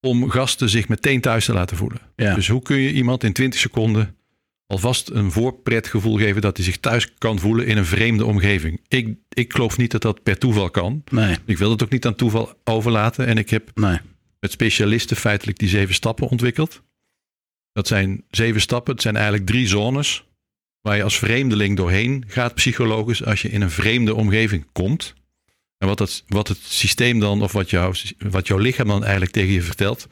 [0.00, 2.00] om gasten zich meteen thuis te laten voelen.
[2.16, 4.16] Dus hoe kun je iemand in 20 seconden
[4.66, 8.80] alvast een voorpretgevoel geven dat hij zich thuis kan voelen in een vreemde omgeving?
[8.88, 11.02] Ik, ik geloof niet dat dat per toeval kan.
[11.10, 11.36] Nee.
[11.44, 13.26] Ik wil het ook niet aan toeval overlaten.
[13.26, 13.98] En ik heb nee.
[14.40, 16.82] met specialisten feitelijk die zeven stappen ontwikkeld.
[17.72, 18.92] Dat zijn zeven stappen.
[18.92, 20.24] Het zijn eigenlijk drie zones
[20.80, 25.14] waar je als vreemdeling doorheen gaat psychologisch als je in een vreemde omgeving komt.
[25.78, 29.32] En wat, het, wat het systeem dan, of wat, jou, wat jouw lichaam dan eigenlijk
[29.32, 30.08] tegen je vertelt.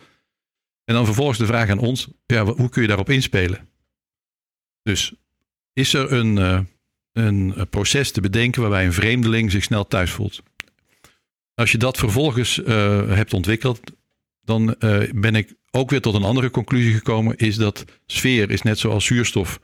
[0.84, 3.68] En dan vervolgens de vraag aan ons, ja, hoe kun je daarop inspelen?
[4.82, 5.12] Dus
[5.72, 6.60] is er een, uh,
[7.12, 10.42] een proces te bedenken waarbij een vreemdeling zich snel thuis voelt?
[11.54, 12.66] Als je dat vervolgens uh,
[13.08, 13.80] hebt ontwikkeld,
[14.40, 17.36] dan eh, ben ik ook weer tot een andere conclusie gekomen.
[17.36, 19.60] Is dat sfeer is net zoals zuurstof.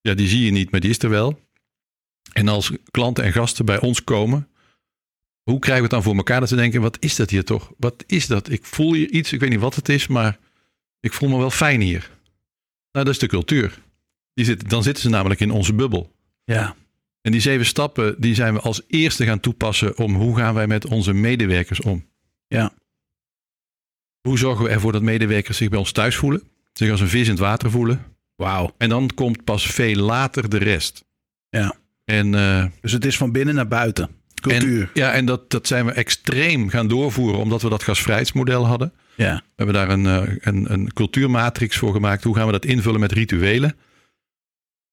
[0.00, 1.40] Ja, die zie je niet, maar die is er wel.
[2.32, 4.48] En als klanten en gasten bij ons komen,
[5.42, 7.72] hoe krijgen we het dan voor elkaar dat ze denken: wat is dat hier toch?
[7.76, 8.50] Wat is dat?
[8.50, 10.38] Ik voel hier iets, ik weet niet wat het is, maar
[11.00, 12.10] ik voel me wel fijn hier.
[12.92, 13.78] Nou, dat is de cultuur.
[14.34, 16.12] Die zit, dan zitten ze namelijk in onze bubbel.
[16.44, 16.76] Ja.
[17.20, 20.66] En die zeven stappen, die zijn we als eerste gaan toepassen om hoe gaan wij
[20.66, 22.06] met onze medewerkers om.
[22.46, 22.72] Ja.
[24.20, 27.24] Hoe zorgen we ervoor dat medewerkers zich bij ons thuis voelen, zich als een vis
[27.24, 28.04] in het water voelen.
[28.36, 28.74] Wauw.
[28.78, 31.04] En dan komt pas veel later de rest.
[31.48, 31.74] Ja.
[32.04, 34.10] En, uh, dus het is van binnen naar buiten.
[34.40, 34.82] Cultuur.
[34.82, 38.92] En, ja, en dat, dat zijn we extreem gaan doorvoeren, omdat we dat gasvrijheidsmodel hadden.
[39.16, 39.34] Ja.
[39.34, 42.24] We hebben daar een, uh, een, een cultuurmatrix voor gemaakt.
[42.24, 43.76] Hoe gaan we dat invullen met rituelen?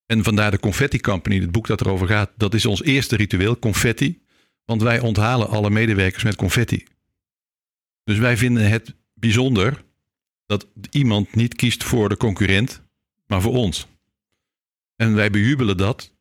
[0.05, 2.31] En vandaar de Confetti Company, het boek dat erover gaat.
[2.37, 4.21] Dat is ons eerste ritueel, confetti.
[4.65, 6.85] Want wij onthalen alle medewerkers met confetti.
[8.03, 9.83] Dus wij vinden het bijzonder
[10.45, 12.81] dat iemand niet kiest voor de concurrent,
[13.27, 13.87] maar voor ons.
[14.95, 16.13] En wij bejubelen dat.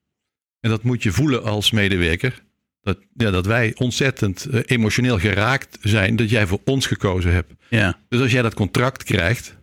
[0.61, 2.45] En dat moet je voelen als medewerker.
[2.81, 7.53] Dat, ja, dat wij ontzettend uh, emotioneel geraakt zijn dat jij voor ons gekozen hebt.
[7.69, 8.01] Ja.
[8.09, 9.57] Dus als jij dat contract krijgt,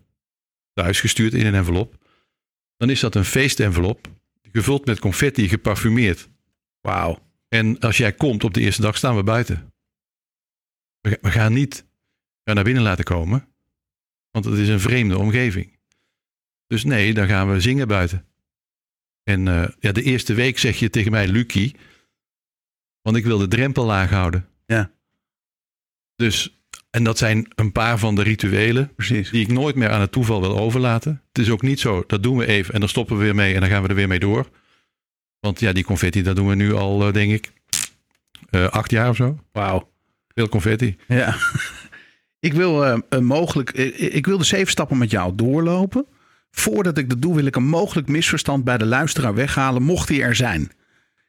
[0.73, 1.95] thuisgestuurd in een envelop,
[2.77, 4.07] dan is dat een feestenvelop,
[4.51, 6.29] gevuld met confetti, geparfumeerd.
[6.81, 7.19] Wauw.
[7.47, 9.73] En als jij komt op de eerste dag, staan we buiten.
[11.01, 11.89] We, we gaan niet
[12.55, 13.47] naar binnen laten komen,
[14.31, 15.79] want het is een vreemde omgeving.
[16.67, 18.25] Dus nee, dan gaan we zingen buiten.
[19.23, 21.73] En uh, ja, de eerste week zeg je tegen mij, Lucky,
[23.01, 24.47] want ik wil de drempel laag houden.
[24.65, 24.91] Ja.
[26.15, 29.29] Dus, en dat zijn een paar van de rituelen Precies.
[29.29, 31.21] die ik nooit meer aan het toeval wil overlaten.
[31.27, 33.53] Het is ook niet zo, dat doen we even en dan stoppen we weer mee
[33.53, 34.49] en dan gaan we er weer mee door.
[35.39, 37.51] Want ja, die confetti, dat doen we nu al, uh, denk ik,
[38.51, 39.39] uh, acht jaar of zo.
[39.51, 39.91] Wauw.
[40.27, 40.97] Veel confetti.
[41.07, 41.35] Ja.
[42.41, 46.05] Ik wil uh, een mogelijk, ik wil de zeven stappen met jou doorlopen.
[46.51, 50.23] Voordat ik dat doe, wil ik een mogelijk misverstand bij de luisteraar weghalen, mocht die
[50.23, 50.71] er zijn.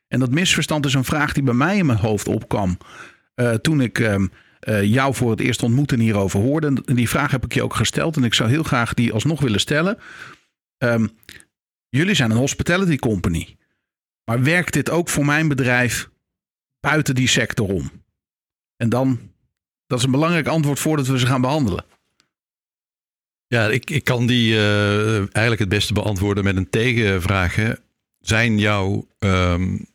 [0.09, 2.79] En dat misverstand is een vraag die bij mij in mijn hoofd opkwam
[3.61, 6.83] toen ik uh, jou voor het eerst ontmoette en hierover hoorde.
[6.85, 9.41] En die vraag heb ik je ook gesteld en ik zou heel graag die alsnog
[9.41, 9.99] willen stellen.
[10.79, 11.11] Um,
[11.89, 13.57] jullie zijn een hospitality company.
[14.25, 16.11] Maar werkt dit ook voor mijn bedrijf
[16.81, 17.91] buiten die sector om?
[18.77, 19.32] En dan,
[19.93, 21.85] dat is een belangrijk antwoord voordat we ze gaan behandelen.
[23.47, 27.55] Ja, ik, ik kan die uh, eigenlijk het beste beantwoorden met een tegenvraag.
[27.55, 27.73] Hè.
[28.19, 29.87] Zijn jouw, um,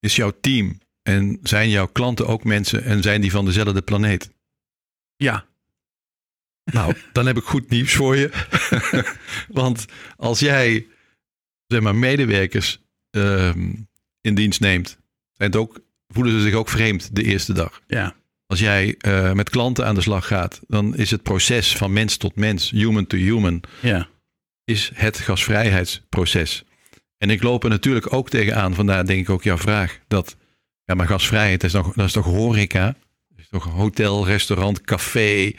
[0.00, 4.30] is jouw team en zijn jouw klanten ook mensen en zijn die van dezelfde planeet?
[5.16, 5.46] Ja.
[6.64, 8.30] Nou, dan heb ik goed nieuws voor je.
[9.48, 9.84] Want
[10.16, 10.86] als jij
[11.66, 13.88] zeg maar, medewerkers um,
[14.20, 14.98] in dienst neemt,
[15.32, 17.80] zijn het ook, voelen ze zich ook vreemd de eerste dag.
[17.86, 18.20] Ja.
[18.52, 22.16] Als jij uh, met klanten aan de slag gaat, dan is het proces van mens
[22.16, 24.08] tot mens, human to human, ja.
[24.64, 26.64] is het gasvrijheidsproces.
[27.18, 30.36] En ik loop er natuurlijk ook tegenaan, vandaar denk ik ook jouw vraag, dat
[30.84, 32.86] ja, maar gasvrijheid, dat is, nog, dat is toch horeca?
[33.28, 35.52] Dat is toch hotel, restaurant, café?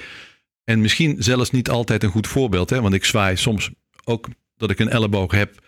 [0.64, 2.82] En misschien zelfs niet altijd een goed voorbeeld, hè?
[2.82, 3.70] want ik zwaai soms
[4.04, 4.28] ook
[4.58, 5.64] dat ik een elleboog heb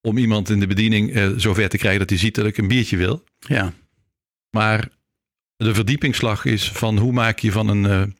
[0.00, 2.68] om iemand in de bediening uh, zover te krijgen dat hij ziet dat ik een
[2.68, 3.24] biertje wil.
[3.38, 3.72] Ja.
[4.50, 4.96] Maar
[5.64, 8.14] de verdiepingsslag is van hoe maak je van een, uh,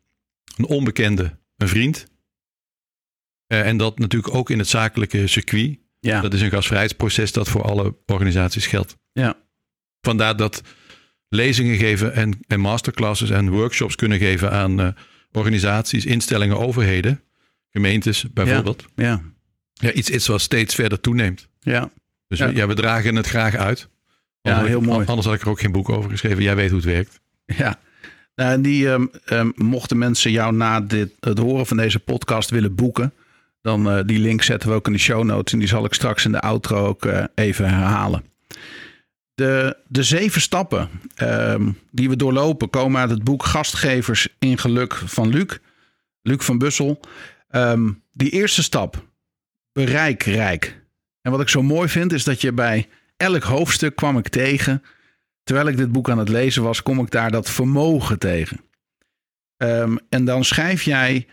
[0.57, 2.07] een onbekende een vriend.
[3.49, 5.79] Uh, en dat natuurlijk ook in het zakelijke circuit.
[6.01, 6.21] Ja.
[6.21, 8.97] Dat is een gasvrijheidsproces dat voor alle organisaties geldt.
[9.13, 9.37] Ja.
[10.01, 10.63] Vandaar dat
[11.29, 14.89] lezingen geven en, en masterclasses en workshops kunnen geven aan uh,
[15.33, 17.21] organisaties, instellingen, overheden,
[17.71, 18.85] gemeentes bijvoorbeeld.
[18.95, 19.05] Ja.
[19.05, 19.23] ja.
[19.73, 21.49] ja iets, iets wat steeds verder toeneemt.
[21.61, 21.91] Ja.
[22.29, 22.47] Dus ja.
[22.47, 23.89] ja, we dragen het graag uit.
[24.43, 25.07] Ja, heel mooi.
[25.07, 26.43] Anders had ik er ook geen boek over geschreven.
[26.43, 27.21] Jij weet hoe het werkt.
[27.57, 27.79] Ja.
[28.35, 32.75] Nou, die um, um, mochten mensen jou na dit, het horen van deze podcast willen
[32.75, 33.13] boeken,
[33.63, 35.95] dan uh, die link zetten we ook in de show notes en die zal ik
[35.95, 38.25] straks in de outro ook uh, even herhalen.
[39.35, 40.89] De, de zeven stappen
[41.23, 45.59] um, die we doorlopen komen uit het boek Gastgevers in Geluk van Luc,
[46.23, 47.01] Luc van Bussel.
[48.13, 49.05] die eerste stap,
[49.73, 50.81] bereik rijk.
[51.23, 54.83] En wat ik zo mooi vind is dat je bij elk hoofdstuk kwam ik tegen
[55.49, 58.61] terwijl ik dit boek aan het lezen was, kom ik daar dat vermogen tegen.
[59.57, 61.27] Um, en dan schrijf jij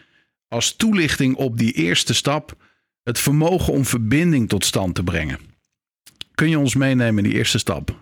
[0.47, 2.55] als toelichting op die eerste stap
[3.03, 5.39] het vermogen om verbinding tot stand te brengen.
[6.33, 7.97] Kun je ons meenemen in die eerste stap?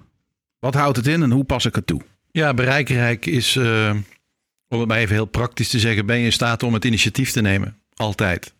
[0.59, 2.01] Wat houdt het in en hoe pas ik het toe?
[2.31, 3.95] Ja, bereikrijk is, uh,
[4.67, 7.31] om het maar even heel praktisch te zeggen, ben je in staat om het initiatief
[7.31, 7.77] te nemen.
[7.95, 8.53] Altijd.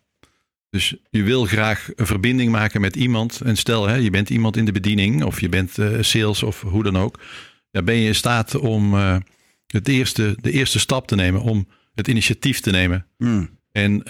[0.74, 3.40] Dus je wil graag een verbinding maken met iemand.
[3.40, 6.60] En stel, hè, je bent iemand in de bediening of je bent uh, sales of
[6.60, 7.20] hoe dan ook.
[7.70, 9.16] Dan ben je in staat om uh,
[9.66, 13.06] het eerste, de eerste stap te nemen, om het initiatief te nemen.
[13.18, 13.50] Mm.
[13.72, 14.08] En, uh,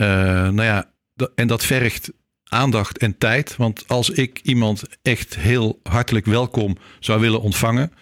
[0.49, 0.91] nou ja,
[1.35, 2.13] en dat vergt
[2.45, 3.57] aandacht en tijd.
[3.57, 7.93] Want als ik iemand echt heel hartelijk welkom zou willen ontvangen.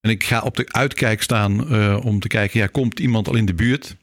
[0.00, 3.46] En ik ga op de uitkijk staan om te kijken, ja, komt iemand al in
[3.46, 3.96] de buurt?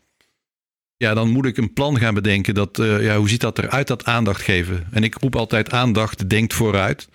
[0.97, 2.53] Ja, dan moet ik een plan gaan bedenken.
[2.53, 4.87] Dat, uh, ja, hoe ziet dat eruit, dat aandacht geven?
[4.91, 7.09] En ik roep altijd aandacht, denkt vooruit.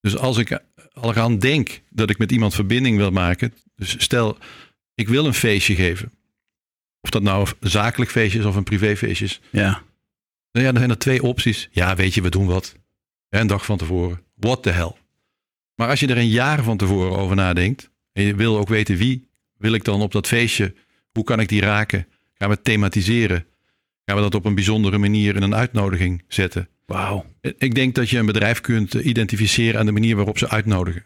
[0.00, 3.54] Dus als ik al aan denk dat ik met iemand verbinding wil maken.
[3.76, 4.38] Dus stel,
[4.94, 6.12] ik wil een feestje geven.
[7.00, 9.40] Of dat nou een zakelijk feestje is of een privéfeestje is.
[9.50, 9.82] Ja.
[10.52, 11.68] Nou ja, dan zijn er twee opties.
[11.70, 12.76] Ja, weet je, we doen wat.
[13.28, 14.20] Een dag van tevoren.
[14.34, 14.92] What the hell.
[15.74, 17.90] Maar als je er een jaar van tevoren over nadenkt.
[18.12, 20.74] En je wil ook weten wie wil ik dan op dat feestje.
[21.12, 22.06] Hoe kan ik die raken?
[22.42, 23.46] Gaan we thematiseren?
[24.04, 26.68] Gaan we dat op een bijzondere manier in een uitnodiging zetten?
[26.86, 27.24] Wauw.
[27.40, 31.04] Ik denk dat je een bedrijf kunt identificeren aan de manier waarop ze uitnodigen.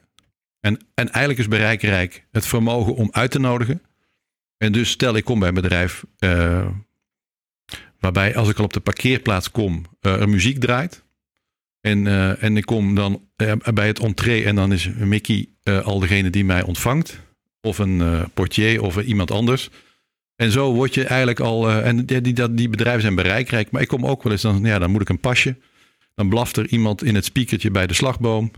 [0.60, 3.82] En, en eigenlijk is bereikrijk het vermogen om uit te nodigen.
[4.56, 6.68] En dus stel ik kom bij een bedrijf uh,
[8.00, 11.04] waarbij als ik al op de parkeerplaats kom, uh, er muziek draait.
[11.80, 13.28] En, uh, en ik kom dan
[13.74, 17.20] bij het entree en dan is Mickey al degene die mij ontvangt.
[17.60, 19.70] Of een portier of iemand anders.
[20.36, 21.70] En zo word je eigenlijk al.
[21.70, 23.70] en die, die, die bedrijven zijn bereikrijk.
[23.70, 24.64] Maar ik kom ook wel eens dan.
[24.64, 25.56] Ja, dan moet ik een pasje.
[26.14, 28.50] Dan blaft er iemand in het speakertje bij de slagboom.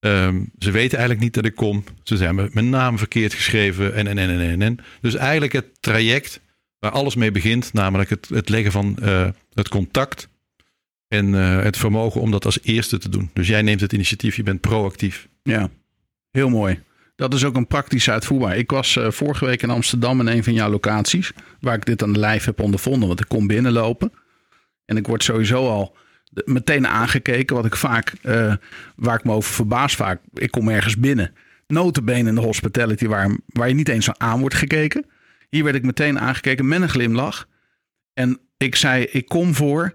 [0.00, 1.84] Um, ze weten eigenlijk niet dat ik kom.
[2.02, 3.94] Ze zijn mijn naam verkeerd geschreven.
[3.94, 4.78] En, en, en, en, en.
[5.00, 6.40] Dus eigenlijk het traject
[6.78, 7.72] waar alles mee begint.
[7.72, 10.28] Namelijk het, het leggen van uh, het contact.
[11.08, 13.30] En uh, het vermogen om dat als eerste te doen.
[13.32, 14.36] Dus jij neemt het initiatief.
[14.36, 15.28] Je bent proactief.
[15.42, 15.70] Ja,
[16.30, 16.80] heel mooi.
[17.18, 18.56] Dat is ook een praktisch uitvoerbaar.
[18.56, 21.32] Ik was uh, vorige week in Amsterdam in een van jouw locaties.
[21.60, 23.08] Waar ik dit aan de lijf heb ondervonden.
[23.08, 24.12] Want ik kom binnenlopen.
[24.84, 25.96] En ik word sowieso al
[26.44, 27.56] meteen aangekeken.
[27.56, 28.54] Wat ik vaak, uh,
[28.96, 30.20] waar ik me over verbaas vaak.
[30.34, 31.34] Ik kom ergens binnen.
[31.66, 35.06] Notenbenen in de hospitality waar, waar je niet eens aan wordt gekeken.
[35.48, 37.48] Hier werd ik meteen aangekeken met een glimlach.
[38.14, 39.94] En ik zei, ik kom voor.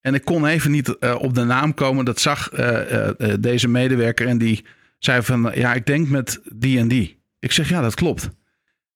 [0.00, 2.04] En ik kon even niet uh, op de naam komen.
[2.04, 2.48] Dat zag
[3.40, 4.26] deze medewerker.
[4.26, 4.64] En die
[5.04, 7.22] zei van, ja, ik denk met die en die.
[7.38, 8.30] Ik zeg, ja, dat klopt.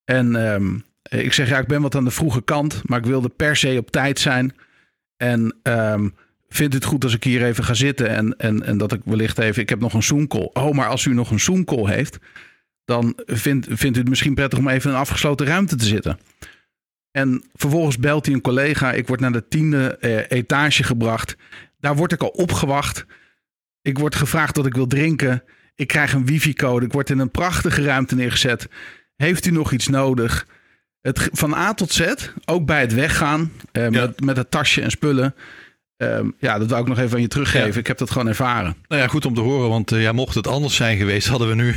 [0.04, 2.82] En um, ik zeg, ja, ik ben wat aan de vroege kant.
[2.84, 4.54] Maar ik wilde per se op tijd zijn.
[5.16, 6.14] En um,
[6.48, 9.38] vindt het goed als ik hier even ga zitten en, en, en dat ik wellicht
[9.38, 10.50] even, ik heb nog een Zoom-call.
[10.52, 12.18] Oh, maar als u nog een Zoom-call heeft,
[12.84, 16.18] dan vindt, vindt u het misschien prettig om even in een afgesloten ruimte te zitten.
[17.10, 21.36] En vervolgens belt hij een collega, ik word naar de tiende eh, etage gebracht.
[21.78, 23.06] Daar word ik al opgewacht.
[23.82, 25.42] Ik word gevraagd dat ik wil drinken.
[25.76, 26.86] Ik krijg een wifi-code.
[26.86, 28.68] Ik word in een prachtige ruimte neergezet.
[29.16, 30.46] Heeft u nog iets nodig?
[31.00, 33.90] Het, van A tot Z, ook bij het weggaan, eh, ja.
[33.90, 35.34] met, met het tasje en spullen
[35.96, 37.72] Um, ja, dat wil ik nog even aan je teruggeven.
[37.72, 37.78] Ja.
[37.78, 38.76] Ik heb dat gewoon ervaren.
[38.88, 39.68] Nou ja, goed om te horen.
[39.68, 41.74] Want uh, ja, mocht het anders zijn geweest, hadden we nu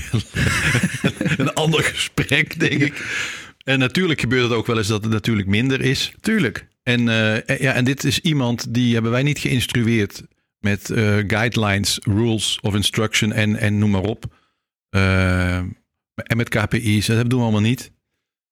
[1.37, 3.05] een ander gesprek, denk ik.
[3.63, 6.13] En natuurlijk gebeurt het ook wel eens dat het natuurlijk minder is.
[6.19, 6.67] Tuurlijk.
[6.83, 10.23] En, uh, ja, en dit is iemand die hebben wij niet geïnstrueerd
[10.59, 14.25] met uh, guidelines, rules of instruction en, en noem maar op.
[14.89, 17.91] en met KPI's, dat doen we allemaal niet.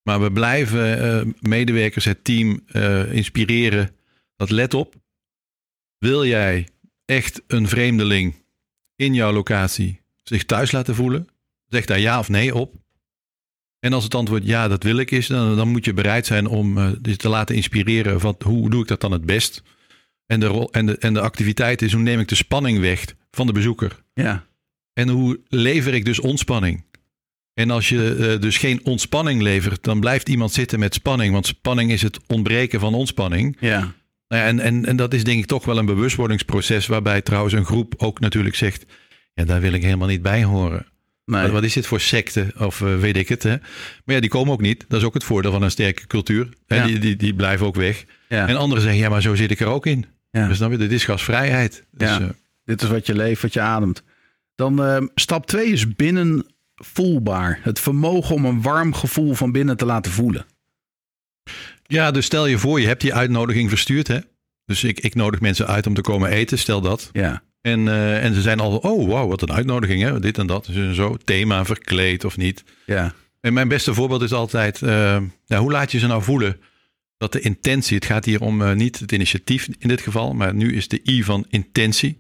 [0.04, 2.66] Maar we blijven medewerkers, het team
[3.12, 3.96] inspireren.
[4.36, 4.96] Dat let op,
[5.98, 6.68] wil jij
[7.06, 8.36] echt een vreemdeling
[8.96, 11.28] in jouw locatie zich thuis laten voelen?
[11.68, 12.76] Zeg daar ja of nee op.
[13.80, 16.48] En als het antwoord ja, dat wil ik is, dan, dan moet je bereid zijn
[16.48, 16.76] om
[17.18, 19.64] te laten inspireren van hoe doe ik dat dan het best?
[20.28, 23.06] En de, rol, en, de, en de activiteit is hoe neem ik de spanning weg
[23.32, 24.04] van de bezoeker?
[24.14, 24.46] Ja.
[24.94, 26.86] En hoe lever ik dus ontspanning?
[27.54, 31.34] En als je uh, dus geen ontspanning levert, dan blijft iemand zitten met spanning.
[31.34, 33.58] Want spanning is het ontbreken van ontspanning.
[33.60, 33.80] Ja.
[34.28, 37.54] Nou ja, en, en, en dat is denk ik toch wel een bewustwordingsproces waarbij trouwens
[37.54, 38.86] een groep ook natuurlijk zegt,
[39.34, 40.86] ja, daar wil ik helemaal niet bij horen.
[41.26, 41.42] Nee.
[41.42, 43.44] Wat, wat, is dit voor secte of uh, weet ik het.
[43.44, 43.56] Hè?
[44.06, 44.86] Maar ja, die komen ook niet.
[44.88, 46.50] Dat is ook het voordeel van een sterke cultuur.
[46.68, 46.86] Ja.
[46.86, 48.06] Die, die, die blijven ook weg.
[48.30, 48.48] Ja.
[48.48, 50.06] En anderen zeggen, ja, maar zo zit ik er ook in.
[50.30, 50.48] Ja.
[50.48, 51.86] Dus dan dit is gasvrijheid.
[51.92, 52.20] Dus, ja.
[52.20, 52.30] uh,
[52.64, 54.04] dit is wat je leeft, wat je ademt.
[54.56, 57.60] Dan uh, stap 2 is binnen voelbaar.
[57.62, 60.46] Het vermogen om een warm gevoel van binnen te laten voelen.
[61.84, 64.08] Ja, dus stel je voor, je hebt die uitnodiging verstuurd.
[64.08, 64.20] Hè?
[64.66, 67.10] Dus ik, ik nodig mensen uit om te komen eten, stel dat.
[67.12, 67.44] Ja.
[67.62, 70.20] En, uh, en ze zijn al, oh wow, wat een uitnodiging, hè?
[70.20, 70.66] dit en dat.
[70.72, 72.64] Dus zo, thema verkleed of niet.
[72.86, 73.14] Ja.
[73.42, 74.90] En mijn beste voorbeeld is altijd, uh,
[75.48, 76.60] nou, hoe laat je ze nou voelen
[77.18, 80.54] dat de intentie, het gaat hier om uh, niet het initiatief in dit geval, maar
[80.54, 82.18] nu is de I van intentie,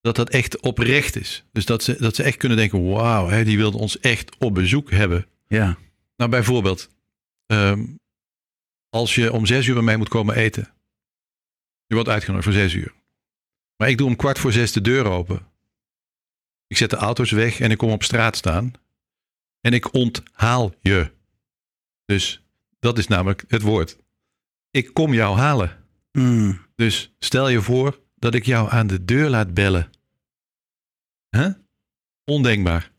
[0.00, 1.44] dat dat echt oprecht is.
[1.52, 4.90] Dus dat ze, dat ze echt kunnen denken, wauw, die wilde ons echt op bezoek
[4.90, 5.26] hebben.
[5.48, 5.78] Ja.
[6.16, 6.90] Nou, bijvoorbeeld,
[7.46, 7.98] um,
[8.88, 10.74] als je om zes uur bij mij moet komen eten.
[11.86, 12.94] Je wordt uitgenodigd voor zes uur.
[13.76, 15.46] Maar ik doe om kwart voor zes de deur open.
[16.66, 18.72] Ik zet de auto's weg en ik kom op straat staan.
[19.60, 21.12] En ik onthaal je.
[22.04, 22.43] Dus
[22.84, 23.96] dat is namelijk het woord.
[24.70, 25.84] ik kom jou halen.
[26.12, 26.60] Mm.
[26.76, 29.90] Dus stel je voor dat ik jou aan de deur laat bellen.
[31.30, 31.52] Huh?
[32.24, 32.90] Ondenkbaar.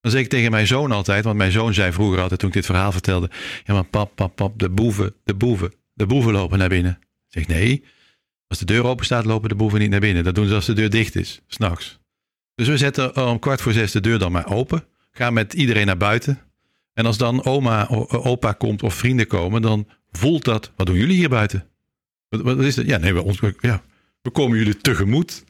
[0.00, 2.54] Dan zeg ik tegen mijn zoon altijd, want mijn zoon zei vroeger altijd toen ik
[2.54, 3.30] dit verhaal vertelde.
[3.64, 6.98] Ja, maar pap, pap, pap, de boeven, de boeven, de boeven lopen naar binnen.
[7.00, 7.84] Ik zeg nee,
[8.46, 10.24] als de deur open staat lopen de boeven niet naar binnen.
[10.24, 11.98] Dat doen ze als de deur dicht is, s'nachts.
[12.54, 14.84] Dus we zetten om kwart voor zes de deur dan maar open.
[15.10, 16.53] Gaan met iedereen naar buiten.
[16.94, 20.72] En als dan oma, o- opa komt of vrienden komen, dan voelt dat.
[20.76, 21.68] Wat doen jullie hier buiten?
[22.28, 22.86] Wat, wat is dat?
[22.86, 23.84] Ja, nee, we, ons, ja,
[24.22, 25.44] we komen jullie tegemoet.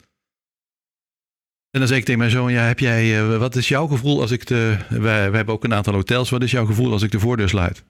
[1.69, 4.21] En dan zeg ik tegen mijn zoon, ja, heb jij, eh, wat is jouw gevoel
[4.21, 7.01] als ik de, wij, wij hebben ook een aantal hotels, wat is jouw gevoel als
[7.01, 7.75] ik de voordeur sluit?
[7.75, 7.83] Dus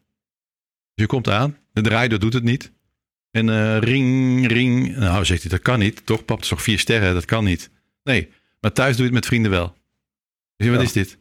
[0.94, 2.74] je komt aan, de draaideur doet het niet.
[3.32, 6.62] En eh, ring, ring, nou zegt hij, dat kan niet, toch pap, het is toch
[6.62, 7.70] vier sterren, dat kan niet.
[8.04, 8.30] Nee,
[8.60, 9.76] maar thuis doe je het met vrienden wel.
[10.58, 10.84] Dus wat Ja.
[10.84, 11.18] is dit?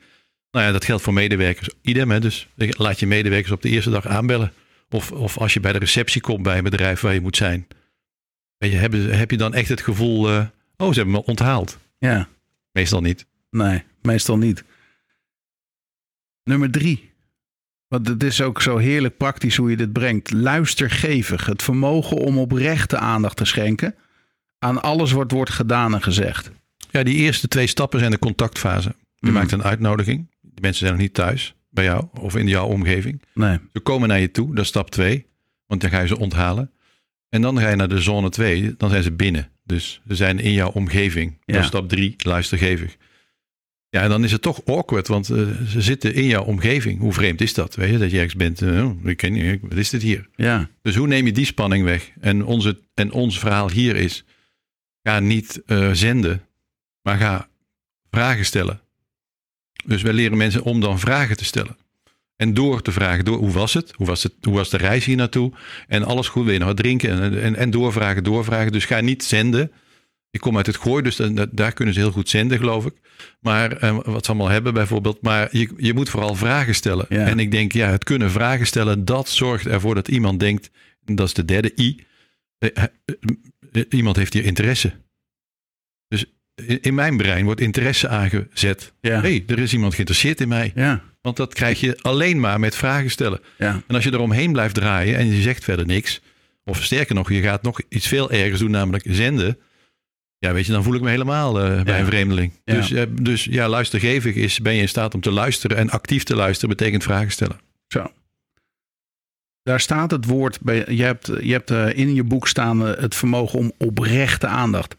[0.54, 1.68] Nou ja, dat geldt voor medewerkers.
[1.82, 2.20] Idem, hè?
[2.20, 4.52] dus laat je medewerkers op de eerste dag aanbellen.
[4.90, 7.66] Of, of als je bij de receptie komt bij een bedrijf waar je moet zijn.
[8.58, 10.46] Weet je, heb, je- heb je dan echt het gevoel, eh,
[10.76, 11.78] oh, ze hebben me onthaald.
[11.98, 12.28] Ja,
[12.72, 13.26] Meestal niet.
[13.50, 14.64] nee, meestal niet.
[16.44, 17.12] Nummer drie.
[17.88, 20.30] Want het is ook zo heerlijk praktisch hoe je dit brengt.
[20.30, 21.46] Luistergevig.
[21.46, 23.94] Het vermogen om oprechte aandacht te schenken
[24.58, 26.50] aan alles wat wordt gedaan en gezegd.
[26.90, 28.94] Ja, die eerste twee stappen zijn de contactfase.
[29.14, 29.32] Je Mm.
[29.32, 30.26] maakt een uitnodiging.
[30.54, 33.22] Die mensen zijn nog niet thuis bij jou of in jouw omgeving.
[33.34, 33.58] Nee.
[33.72, 35.26] Ze komen naar je toe, dat is stap 2.
[35.66, 36.70] Want dan ga je ze onthalen.
[37.28, 39.50] En dan ga je naar de zone 2, dan zijn ze binnen.
[39.64, 41.38] Dus ze zijn in jouw omgeving.
[41.44, 42.96] Dat is stap 3, luistergevig.
[43.88, 46.98] Ja, en dan is het toch awkward, want eh, ze zitten in jouw omgeving.
[46.98, 47.74] Hoe vreemd is dat?
[47.74, 50.28] Weet je, dat je ergens bent, eh, oh, ik ken niet, wat is dit hier?
[50.34, 50.70] Ja.
[50.82, 52.10] Dus hoe neem je die spanning weg?
[52.20, 54.24] En, onze, en ons verhaal hier is,
[55.02, 56.42] ga niet eh, zenden,
[57.02, 57.48] maar ga
[58.10, 58.80] vragen stellen.
[59.84, 61.76] Dus wij leren mensen om dan vragen te stellen.
[62.36, 63.92] En door te vragen, door, hoe was het?
[63.96, 64.32] Hoe was, het?
[64.42, 65.52] hoe was de reis hier naartoe?
[65.88, 67.22] En alles goed, wil je nog wat drinken?
[67.22, 68.72] En, en, en doorvragen, doorvragen.
[68.72, 69.72] Dus ga niet zenden.
[70.30, 72.94] Ik kom uit het gooi, dus dan- daar kunnen ze heel goed zenden, geloof ik.
[73.40, 75.22] Maar eh, wat ze allemaal hebben bijvoorbeeld.
[75.22, 77.06] Maar je, je moet vooral vragen stellen.
[77.08, 77.26] Ja.
[77.26, 80.70] En ik denk, ja, het kunnen vragen stellen, dat zorgt ervoor dat iemand denkt,
[81.04, 82.04] en dat is de derde I,
[82.58, 82.84] eh, eh,
[83.72, 84.92] eh, iemand heeft hier interesse.
[86.08, 86.24] Dus
[86.80, 88.92] in, mijn brein wordt interesse aangezet.
[89.00, 89.20] Ja.
[89.20, 90.72] hey, er is iemand geïnteresseerd in mij.
[90.74, 91.02] Ja.
[91.20, 93.40] Want dat krijg je alleen maar met vragen stellen.
[93.58, 93.82] Ja.
[93.86, 96.20] En als je eromheen blijft draaien en je zegt verder niks,
[96.64, 99.58] of sterker nog, je gaat nog iets veel ergers doen, namelijk zenden.
[100.38, 102.52] Ja, weet je, dan voel ik me helemaal eh, bij een vreemdeling.
[102.64, 106.22] Dus, eh, dus ja, luistergevig is, ben je in staat om te luisteren en actief
[106.22, 107.60] te luisteren, betekent vragen stellen.
[107.88, 108.12] Zo.
[109.62, 110.84] Daar staat het woord bij.
[110.88, 114.96] Je hebt, je hebt eh, in je boek staan het vermogen om oprechte aandacht.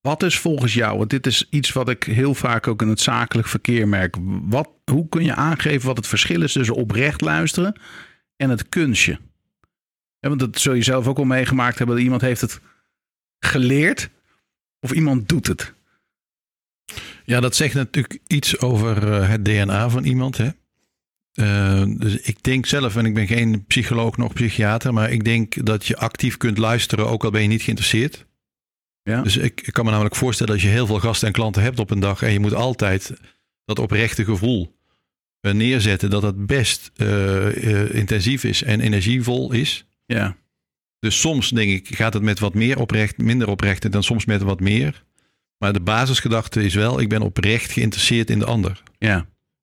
[0.00, 3.00] Wat is volgens jou, want dit is iets wat ik heel vaak ook in het
[3.00, 4.16] zakelijk verkeer merk.
[4.42, 7.80] Wat, hoe kun je aangeven wat het verschil is tussen oprecht luisteren
[8.36, 9.18] en het kunstje?
[10.20, 11.96] Want dat zul je zelf ook al meegemaakt hebben.
[11.96, 12.60] Dat iemand heeft het
[13.38, 14.10] geleerd
[14.80, 15.74] of iemand doet het.
[17.24, 20.36] Ja, dat zegt natuurlijk iets over eh, het DNA van iemand.
[20.36, 20.48] Hè?
[21.32, 25.66] Eh, dus ik denk zelf, en ik ben geen psycholoog nog psychiater, maar ik denk
[25.66, 28.26] dat je actief kunt luisteren, ook al ben je niet geïnteresseerd.
[29.08, 29.22] Ja.
[29.22, 31.78] Dus ik, ik kan me namelijk voorstellen als je heel veel gasten en klanten hebt
[31.78, 33.12] op een dag en je moet altijd
[33.64, 34.76] dat oprechte gevoel
[35.40, 39.84] eh, neerzetten, dat dat best eh, eh, intensief is en energievol is.
[40.06, 40.36] Ja.
[40.98, 44.24] Dus soms denk ik, gaat het met wat meer oprecht, minder oprecht en dan soms
[44.24, 45.04] met wat meer.
[45.58, 48.82] Maar de basisgedachte is wel, ik ben oprecht geïnteresseerd in de ander.
[48.98, 49.16] Ja.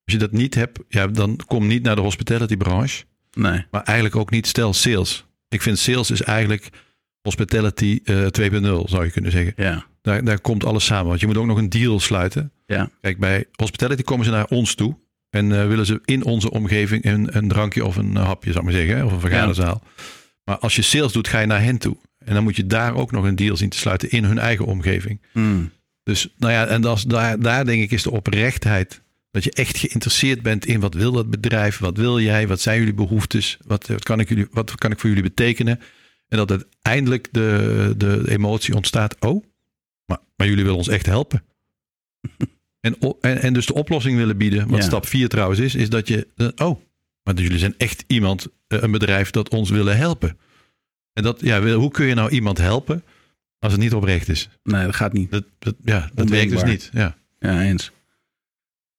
[0.04, 3.04] Als je dat niet hebt, ja, dan kom niet naar de hospitality branche.
[3.32, 3.66] Nee.
[3.70, 5.26] Maar eigenlijk ook niet stel sales.
[5.48, 6.70] Ik vind sales is eigenlijk
[7.26, 9.52] hospitality eh 2.0 zou je kunnen zeggen.
[9.56, 9.86] Ja.
[10.02, 11.06] Daar, daar komt alles samen.
[11.06, 12.52] Want je moet ook nog een deal sluiten.
[12.66, 12.90] Ja.
[13.00, 14.96] Kijk, bij hospitality komen ze naar ons toe.
[15.30, 18.66] En eh, willen ze in onze omgeving een, een drankje of een eh, hapje, zou
[18.66, 19.04] ik maar zeggen.
[19.04, 19.82] Of een vergaderzaal.
[20.44, 21.96] Maar als je sales doet, ga je naar hen toe.
[22.18, 24.64] En dan moet je daar ook nog een deal zien te sluiten in hun eigen
[24.64, 25.20] omgeving.
[25.32, 25.70] Hmm.
[26.02, 29.00] Dus nou ja, en dat is, daar, daar denk ik is de oprechtheid.
[29.30, 32.78] Dat je echt geïnteresseerd bent in wat wil dat bedrijf, wat wil jij, wat zijn
[32.78, 35.80] jullie behoeftes, wat, wat, kan, ik jullie, wat kan ik voor jullie betekenen.
[36.28, 39.44] En dat uiteindelijk de, de emotie ontstaat, oh,
[40.04, 41.42] maar, maar jullie willen ons echt helpen.
[42.80, 44.84] en, en, en dus de oplossing willen bieden, wat Ja.
[44.84, 46.80] stap 4 trouwens is, is dat je, eh, oh,
[47.22, 50.38] maar dus jullie zijn echt iemand, eh, een bedrijf dat ons willen helpen.
[51.12, 53.04] En dat, ja, hoe kun je nou iemand helpen
[53.58, 54.48] als het niet oprecht is?
[54.62, 55.30] Nee, dat gaat niet.
[55.30, 56.90] Dat, dat, ja, dat werkt dus niet.
[56.92, 57.16] Ja.
[57.38, 57.92] Ja, eens.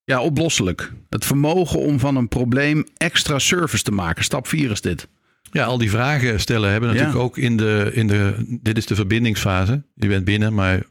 [0.03, 0.93] Ja, oplosselijk.
[1.09, 4.23] Het vermogen om van een probleem extra service te maken.
[4.23, 5.07] Stap 4 is dit.
[5.51, 7.23] Ja, al die vragen stellen hebben natuurlijk Ja.
[7.23, 8.57] ook in de, in de...
[8.61, 9.83] Dit is de verbindingsfase.
[9.95, 10.83] Je bent binnen, maar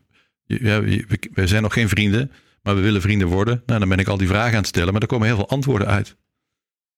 [0.44, 0.82] ja,
[1.32, 2.30] we zijn nog geen vrienden.
[2.62, 3.62] Maar we willen vrienden worden.
[3.66, 4.92] Nou, dan ben ik al die vragen aan het stellen.
[4.92, 6.16] Maar er komen heel veel antwoorden uit.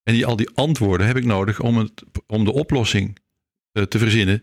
[0.03, 3.19] En die, al die antwoorden heb ik nodig om, het, om de oplossing
[3.73, 4.43] eh, te verzinnen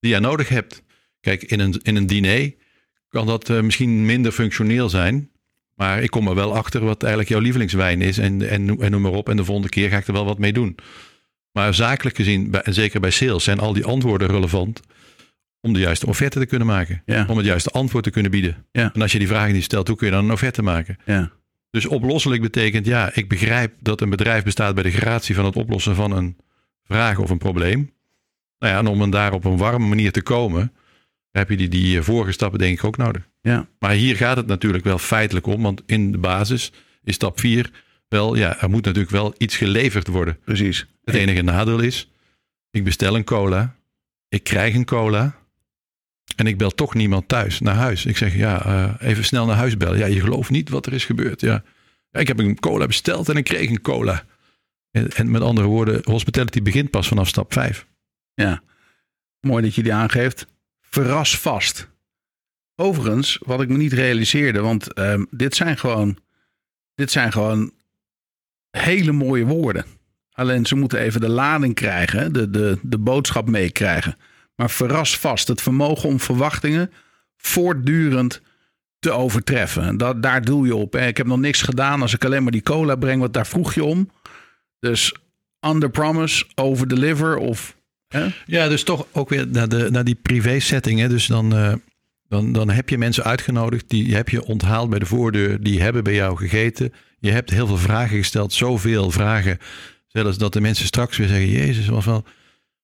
[0.00, 0.82] die jij nodig hebt.
[1.20, 2.54] Kijk, in een, in een diner
[3.08, 5.30] kan dat eh, misschien minder functioneel zijn.
[5.74, 8.18] Maar ik kom er wel achter wat eigenlijk jouw lievelingswijn is.
[8.18, 9.28] En, en, en noem maar op.
[9.28, 10.76] En de volgende keer ga ik er wel wat mee doen.
[11.54, 14.80] Maar zakelijk gezien, bij- en zeker bij sales, zijn al die antwoorden relevant.
[15.60, 17.02] Om de juiste offerte te kunnen maken.
[17.06, 17.26] Ja.
[17.28, 18.66] Om het juiste antwoord te kunnen bieden.
[18.72, 18.90] Ja.
[18.94, 20.96] En als je die vragen niet stelt, hoe kun je dan een offerte maken?
[21.04, 21.30] Ja.
[21.70, 25.56] Dus oplosselijk betekent, ja, ik begrijp dat een bedrijf bestaat bij de gratie van het
[25.56, 26.36] oplossen van een
[26.84, 27.92] vraag of een probleem.
[28.58, 30.72] Nou ja, en om daar op een warme manier te komen,
[31.30, 33.28] heb je die, die eh, vorige stappen denk ik ook nodig.
[33.40, 33.68] Ja.
[33.78, 36.72] Maar hier gaat het natuurlijk wel feitelijk om, want in de basis
[37.04, 37.70] is stap 4
[38.08, 40.38] wel, ja, er moet natuurlijk wel iets geleverd worden.
[40.44, 40.86] Precies.
[41.04, 42.10] Het enige nadeel is,
[42.70, 43.76] ik bestel een cola,
[44.28, 45.42] ik krijg een cola
[46.36, 48.06] en ik bel toch niemand thuis naar huis.
[48.06, 49.98] Ik zeg, ja, eh, even snel naar huis bellen.
[49.98, 51.40] Ja, je gelooft niet wat er is gebeurd.
[51.40, 51.62] Ja.
[52.10, 54.24] ja, ik heb een cola besteld en ik kreeg een cola.
[54.90, 57.86] En, en met andere woorden, hospitality begint pas vanaf stap 5.
[58.34, 58.62] Ja.
[59.40, 60.46] Mooi dat je die aangeeft.
[60.80, 61.88] Verras vast.
[62.76, 66.18] Overigens, wat ik me niet realiseerde, want ehm, dit zijn gewoon,
[66.94, 67.72] dit zijn gewoon
[68.78, 69.84] hele mooie woorden.
[70.32, 74.16] Alleen ze moeten even de lading krijgen, de, de, de boodschap meekrijgen.
[74.56, 76.90] Maar verras vast, het vermogen om verwachtingen
[77.36, 78.40] voortdurend
[78.98, 79.82] te overtreffen.
[79.82, 80.96] En Dat, daar doel je op.
[80.96, 83.74] Ik heb nog niks gedaan als ik alleen maar die cola breng, want daar vroeg
[83.74, 84.10] je om.
[84.80, 85.14] Dus
[85.60, 87.76] under promise, over deliver of...
[88.08, 88.26] Hè?
[88.46, 91.00] Ja, dus toch ook weer naar, de, naar die privé setting.
[91.00, 91.08] Hè.
[91.08, 91.72] Dus dan, eh,
[92.34, 96.04] dan, dan heb je mensen uitgenodigd, die heb je onthaald bij de voordeur, die hebben
[96.04, 96.92] bij jou gegeten.
[97.18, 99.58] Je hebt heel veel vragen gesteld, zoveel vragen.
[100.06, 102.24] Zelfs dat de mensen straks weer zeggen, Jezus, wat wel,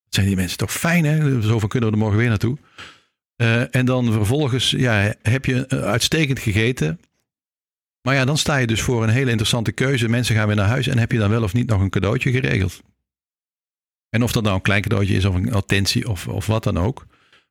[0.09, 1.43] zijn die mensen toch fijn hè?
[1.43, 2.59] Zo van kunnen we er morgen weer naartoe.
[3.37, 7.01] Eh, en dan vervolgens ja, heb je eh, uitstekend gegeten.
[8.03, 10.09] Maar ja, dan sta je dus voor een hele interessante keuze.
[10.09, 12.31] Mensen gaan weer naar huis en heb je dan wel of niet nog een cadeautje
[12.31, 12.81] geregeld.
[14.09, 16.79] En of dat nou een klein cadeautje is of een attentie of, of wat dan
[16.79, 17.07] ook.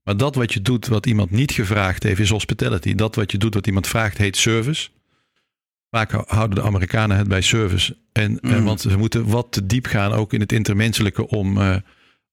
[0.10, 2.96] Maar dat wat je doet wat iemand niet gevraagd heeft is hospitality.
[2.96, 4.90] Dat wat je doet wat iemand vraagt heet service.
[5.90, 7.98] Vaak hou- houden de Amerikanen het bij service.
[8.12, 8.64] En, eh, Mm.
[8.64, 11.76] want ze moeten wat te diep gaan ook in het intermenselijke om, eh,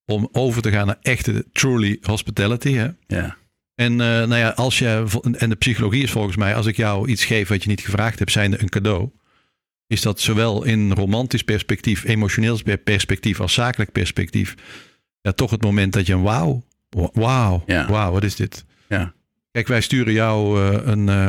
[0.04, 2.72] om over te gaan naar echte truly hospitality.
[2.72, 2.88] Hè?
[3.06, 3.36] Ja.
[3.74, 5.04] En uh, nou ja, als je,
[5.38, 8.18] en de psychologie is volgens mij, als ik jou iets geef wat je niet gevraagd
[8.18, 9.10] hebt, zijnde een cadeau,
[9.86, 14.54] is dat zowel in romantisch perspectief, emotioneel perspectief als zakelijk perspectief,
[15.20, 16.64] ja, toch het moment dat je een wauw,
[17.12, 17.89] wauw, Ja.
[17.89, 18.64] wauw, wat is dit?
[18.89, 19.14] Ja.
[19.51, 21.28] Kijk, wij sturen jou uh, een, uh,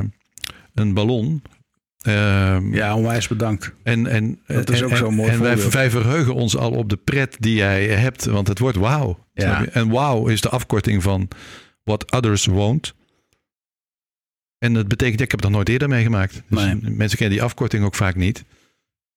[0.73, 1.41] een ballon.
[2.07, 3.73] Uh, ja, onwijs bedankt.
[3.83, 5.41] En, en, dat is ook zo'n mooi En
[5.71, 9.25] wij, verheugen ons al op de pret die jij hebt, want het wordt wauw.
[9.33, 9.65] Ja.
[9.65, 11.27] En wauw is de afkorting van
[11.83, 12.93] what others won't.
[14.57, 16.41] En dat betekent, ik heb het nog nooit eerder meegemaakt.
[16.49, 16.75] Dus Nee.
[16.75, 18.43] mensen kennen die afkorting ook vaak niet.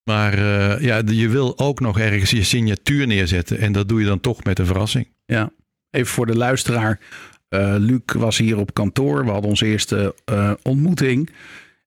[0.04, 3.58] Maar uh, ja, je wil ook nog ergens je signatuur neerzetten.
[3.58, 5.08] En dat doe je dan toch met een verrassing.
[5.26, 5.52] Ja,
[5.90, 7.00] even voor de luisteraar.
[7.48, 9.24] Uh, Luc was hier op kantoor.
[9.24, 11.30] We hadden onze eerste uh, ontmoeting.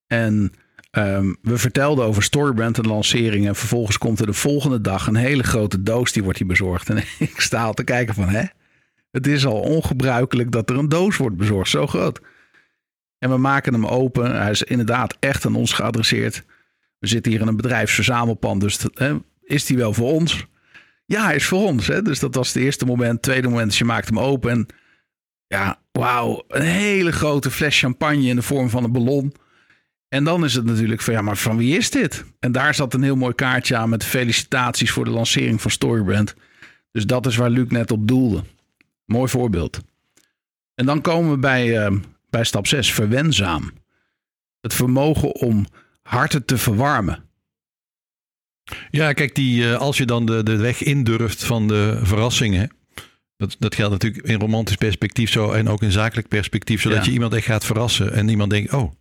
[0.07, 0.53] En
[0.91, 3.47] um, we vertelden over Storybrand en lancering.
[3.47, 6.11] En vervolgens komt er de volgende dag een hele grote doos.
[6.11, 6.89] Die wordt hier bezorgd.
[6.89, 8.43] En ik sta al te kijken van hè.
[9.11, 11.69] Het is al ongebruikelijk dat er een doos wordt bezorgd.
[11.69, 12.21] Zo groot.
[13.17, 14.41] En we maken hem open.
[14.41, 16.43] Hij is inderdaad echt aan ons geadresseerd.
[16.99, 18.61] We zitten hier in een bedrijfsverzamelpand.
[18.61, 20.45] Dus hè, is die wel voor ons?
[21.05, 21.87] Ja, hij is voor ons.
[21.87, 22.01] Hè?
[22.01, 23.21] Dus dat was het eerste moment.
[23.21, 24.51] Tweede moment je maakt hem open.
[24.51, 24.67] En
[25.47, 26.43] ja, wauw.
[26.47, 29.33] Een hele grote fles champagne in de vorm van een ballon.
[30.07, 32.25] En dan is het natuurlijk van ja, maar van wie is dit?
[32.39, 36.35] En daar zat een heel mooi kaartje aan met felicitaties voor de lancering van Storybrand.
[36.91, 38.43] Dus dat is waar Luc net op doelde.
[39.05, 39.79] Mooi voorbeeld.
[40.75, 41.97] En dan komen we bij, uh,
[42.29, 43.71] bij stap 6, verwenzaam.
[44.61, 45.65] Het vermogen om
[46.01, 47.23] harten te verwarmen.
[48.91, 52.71] Ja, kijk, die, uh, als je dan de, de weg indurft van de verrassingen.
[53.37, 56.81] Dat, dat geldt natuurlijk in romantisch perspectief zo en ook in zakelijk perspectief.
[56.81, 57.03] Zodat ja.
[57.05, 58.91] je iemand echt gaat verrassen en iemand denkt, oh,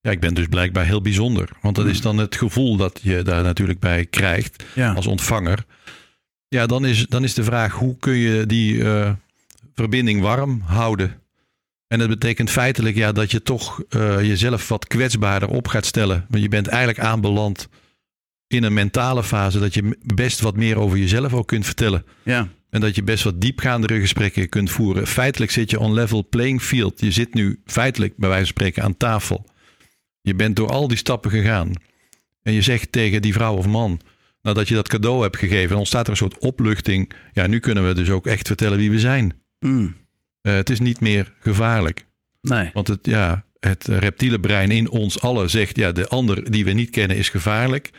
[0.00, 1.48] ja, ik ben dus blijkbaar heel bijzonder.
[1.62, 1.90] Want dat mm.
[1.90, 4.92] is dan het gevoel dat je daar natuurlijk bij krijgt ja.
[4.92, 5.64] als ontvanger.
[6.48, 9.12] Ja, dan is, dan is de vraag, hoe kun je die uh,
[9.74, 11.20] verbinding warm houden?
[11.86, 16.26] En dat betekent feitelijk ja, dat je toch uh, jezelf wat kwetsbaarder op gaat stellen.
[16.28, 17.68] Want je bent eigenlijk aanbeland
[18.48, 22.04] in een mentale fase dat je best wat meer over jezelf ook kunt vertellen.
[22.22, 22.48] Ja.
[22.70, 25.06] En dat je best wat diepgaandere gesprekken kunt voeren.
[25.06, 27.00] Feitelijk zit je on level playing field.
[27.00, 29.46] Je zit nu feitelijk bij wijze van spreken aan tafel.
[30.20, 31.72] Je bent door al die stappen gegaan.
[32.42, 34.00] En je zegt tegen die vrouw of man,
[34.42, 37.12] nadat je dat cadeau hebt gegeven, dan ontstaat er een soort opluchting.
[37.32, 39.40] Ja, nu kunnen we dus ook echt vertellen wie we zijn.
[39.60, 39.96] Mm.
[40.42, 42.06] Uh, het is niet meer gevaarlijk.
[42.40, 42.70] Nee.
[42.72, 46.72] Want het, ja, het reptiele brein in ons allen zegt, ja, de ander die we
[46.72, 47.90] niet kennen is gevaarlijk.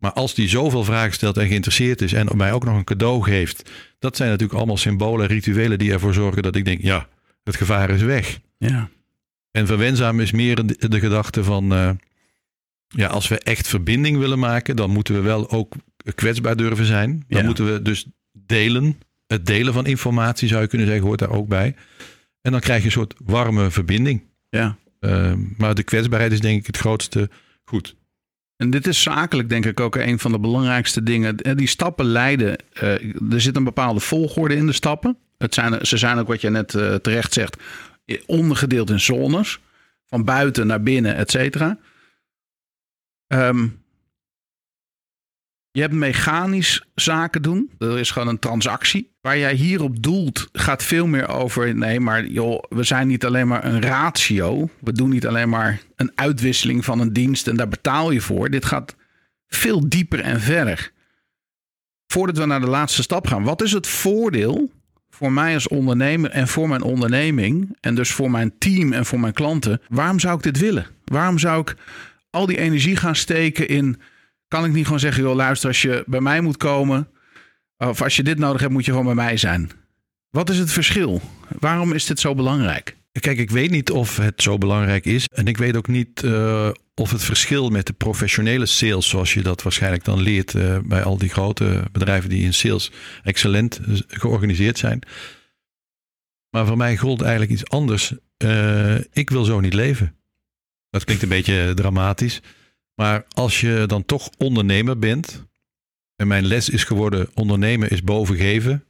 [0.00, 3.22] Maar als die zoveel vragen stelt en geïnteresseerd is en mij ook nog een cadeau
[3.22, 7.08] geeft, dat zijn natuurlijk allemaal symbolen, rituelen die ervoor zorgen dat ik denk, ja,
[7.44, 8.40] het gevaar is weg.
[8.58, 8.88] Ja.
[9.50, 11.90] En verwenzaam is meer de, gedachte van, eh,
[12.88, 15.74] ja, als we echt verbinding willen maken, dan moeten we wel ook
[16.14, 17.24] kwetsbaar durven zijn.
[17.28, 17.46] Dan Ja.
[17.46, 18.98] moeten we dus delen.
[19.26, 21.74] Het delen van informatie zou je kunnen zeggen, hoort daar ook bij.
[22.40, 24.22] En dan krijg je een soort warme verbinding.
[24.50, 24.78] ja.
[25.00, 27.30] Uh, maar de kwetsbaarheid is denk ik het grootste
[27.64, 27.96] goed.
[28.60, 31.36] En dit is zakelijk denk ik ook een van de belangrijkste dingen.
[31.36, 32.56] Eh, Die stappen leiden.
[32.72, 35.18] eh, er zit een bepaalde volgorde in de stappen.
[35.38, 37.56] Het zijn, ze zijn ook wat je net eh, terecht zegt.
[38.26, 39.58] Ondergedeeld in zones.
[40.06, 41.78] Van buiten naar binnen, et cetera.
[43.26, 43.68] Ehm,
[45.72, 47.70] je hebt mechanisch zaken doen.
[47.78, 49.10] Er is gewoon een transactie.
[49.20, 51.74] Waar jij hierop doelt gaat veel meer over...
[51.74, 54.68] nee, maar joh, we zijn niet alleen maar een ratio.
[54.80, 57.48] We doen niet alleen maar een uitwisseling van een dienst...
[57.48, 58.50] en daar betaal je voor.
[58.50, 58.96] Dit gaat
[59.48, 60.92] veel dieper en verder.
[62.06, 63.42] Voordat we naar de laatste stap gaan.
[63.42, 64.70] Wat is het voordeel
[65.10, 67.76] voor mij als ondernemer en voor mijn onderneming...
[67.80, 69.80] en dus voor mijn team en voor mijn klanten...
[69.88, 70.86] waarom zou ik dit willen?
[71.04, 71.76] Waarom zou ik
[72.30, 74.00] al die energie gaan steken in...
[74.50, 77.08] kan ik niet gewoon zeggen, joh, luister, als je bij mij moet komen...
[77.76, 79.70] of als je dit nodig hebt, moet je gewoon bij mij zijn.
[80.30, 81.20] Wat is het verschil?
[81.58, 82.96] Waarom is dit zo belangrijk?
[83.12, 85.26] Kijk, ik weet niet of het zo belangrijk is.
[85.26, 89.42] En ik weet ook niet uh, of het verschil met de professionele sales, zoals je
[89.42, 92.90] dat waarschijnlijk dan leert uh, bij al die grote bedrijven die in sales
[93.22, 95.02] excellent georganiseerd zijn.
[96.50, 98.14] Maar voor mij gold eigenlijk iets anders.
[99.12, 100.16] Ik wil zo niet leven.
[100.90, 102.40] Dat klinkt een beetje dramatisch.
[103.00, 105.44] Maar als je dan toch ondernemer bent.
[106.16, 108.84] En mijn les is geworden: ondernemen is boven geven.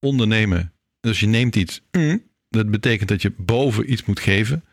[0.00, 0.72] Ondernemen.
[1.00, 1.82] Dus je neemt iets.
[1.90, 4.64] Mm, dat betekent dat je boven iets moet geven.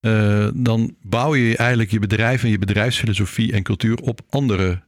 [0.00, 4.82] Uh, dan bouw je eigenlijk je bedrijf en je bedrijfsfilosofie en cultuur op andere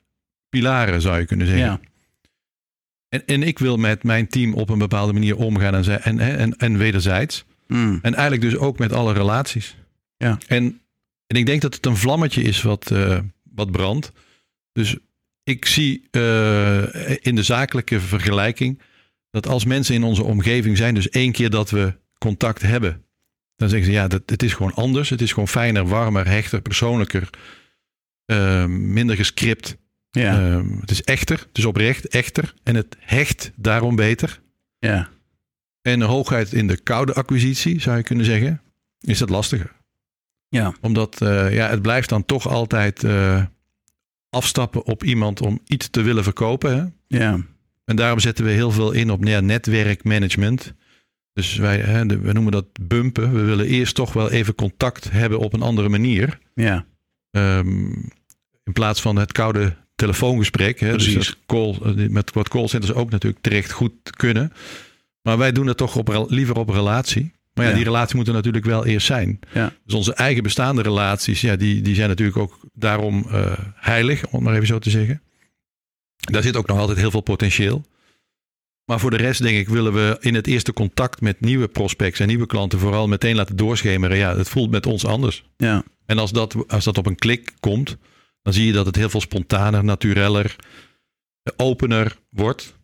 [0.48, 1.66] pilaren, zou je kunnen zeggen.
[1.66, 1.80] Ja.
[3.08, 6.56] En, en ik wil met mijn team op een bepaalde manier omgaan en, en, en,
[6.56, 7.44] en wederzijds.
[7.66, 7.98] Mm.
[8.02, 9.76] En eigenlijk dus ook met alle relaties.
[10.16, 10.38] Ja.
[10.46, 10.80] En,
[11.30, 14.12] en ik denk dat het een vlammetje is wat, uh, wat brandt.
[14.72, 14.96] Dus
[15.42, 16.82] ik zie uh,
[17.20, 18.80] in de zakelijke vergelijking
[19.30, 23.04] dat als mensen in onze omgeving zijn, dus één keer dat we contact hebben,
[23.56, 25.10] dan zeggen ze ja, dat, het is gewoon anders.
[25.10, 27.30] Het is gewoon fijner, warmer, hechter, persoonlijker,
[28.26, 29.76] uh, minder gescript.
[30.10, 30.40] Ja.
[30.40, 32.54] Uh, het is echter, het is oprecht, echter.
[32.62, 34.40] En het hecht daarom beter.
[34.78, 35.08] Ja.
[35.82, 38.62] En hooguit in de koude acquisitie, zou je kunnen zeggen,
[39.00, 39.78] is dat lastiger.
[40.50, 40.74] Ja.
[40.80, 43.44] Omdat uh, ja, het blijft dan toch altijd uh,
[44.30, 46.76] afstappen op iemand om iets te willen verkopen.
[46.78, 46.84] Hè?
[47.18, 47.38] Ja.
[47.84, 50.74] En daarom zetten we heel veel in op ja, netwerkmanagement.
[51.32, 53.32] Dus wij hè, de, we noemen dat bumpen.
[53.32, 56.38] We willen eerst toch wel even contact hebben op een andere manier.
[56.54, 56.86] Ja.
[57.30, 58.10] Um,
[58.64, 60.80] in plaats van het koude telefoongesprek.
[60.80, 61.14] Hè, Precies.
[61.14, 61.76] Dus call,
[62.08, 64.52] met wat callcenters ook natuurlijk terecht goed kunnen.
[65.22, 67.32] Maar wij doen het toch op, liever op relatie.
[67.60, 67.84] Maar ja, Ja.
[67.84, 69.38] die relatie moet er natuurlijk wel eerst zijn.
[69.52, 69.72] Ja.
[69.84, 74.32] Dus onze eigen bestaande relaties, ja, die, die zijn natuurlijk ook daarom uh, heilig, om
[74.32, 75.22] het maar even zo te zeggen.
[76.16, 77.84] Daar zit ook nog altijd heel veel potentieel.
[78.84, 82.20] Maar voor de rest, denk ik, willen we in het eerste contact met nieuwe prospects
[82.20, 84.16] en nieuwe klanten vooral meteen laten doorschemeren.
[84.16, 85.44] Ja, het voelt met ons anders.
[85.56, 85.82] Ja.
[86.06, 87.96] En als dat, als dat op een klik komt,
[88.42, 90.56] dan zie je dat het heel veel spontaner, natureller,
[91.56, 92.78] opener wordt.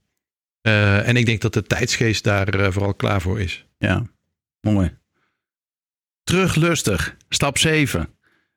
[0.62, 3.64] Uh, en ik denk dat de tijdsgeest daar uh, vooral klaar voor is.
[3.78, 4.06] Ja,
[4.72, 4.96] mooi.
[6.24, 7.16] Teruglustig.
[7.28, 8.08] Stap 7.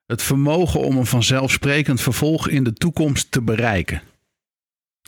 [0.05, 4.01] Het vermogen om een vanzelfsprekend vervolg in de toekomst te bereiken.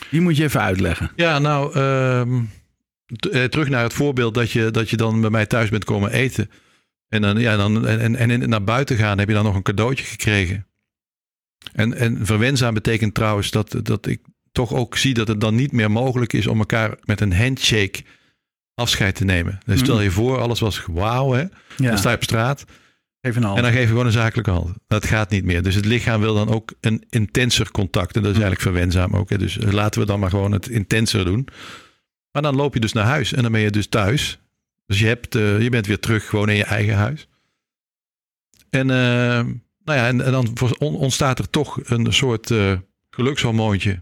[0.10, 1.12] Die moet je even uitleggen.
[1.16, 5.70] Ja, nou, uh, terug naar het voorbeeld dat je, dat je dan bij mij thuis
[5.70, 6.50] bent komen eten.
[7.08, 9.62] En, dan, ja, dan, en, en, en naar buiten gaan heb je dan nog een
[9.62, 10.68] cadeautje gekregen.
[11.74, 14.22] En, en verwenzaam betekent trouwens dat, dat ik
[14.52, 18.04] toch ook zie dat het dan niet meer mogelijk is om elkaar met een handshake
[18.82, 19.60] afscheid te nemen.
[19.66, 21.44] Dus stel je voor, alles was wauw, hè?
[21.44, 21.50] Mm.
[21.78, 21.90] Ja.
[21.90, 22.66] Dan sta je op straat
[23.22, 24.78] Even en dan geef je gewoon een zakelijke hand.
[24.88, 25.64] Dat gaat niet meer.
[25.64, 28.16] Dus het lichaam wil dan ook een intenser contact.
[28.16, 29.30] En dat is eigenlijk verwenzaam ook.
[29.30, 29.38] Hè?
[29.38, 31.48] Dus laten we dan maar gewoon het intenser doen.
[32.32, 34.40] Maar dan loop je dus naar huis en dan ben je dus thuis.
[34.86, 37.28] Dus je, hebt, uh, je bent weer terug gewoon in je eigen huis.
[38.70, 38.96] En, uh,
[39.84, 42.78] nou ja, en, en, dan ontstaat er toch een soort uh,
[43.10, 44.02] gelukshormoontje.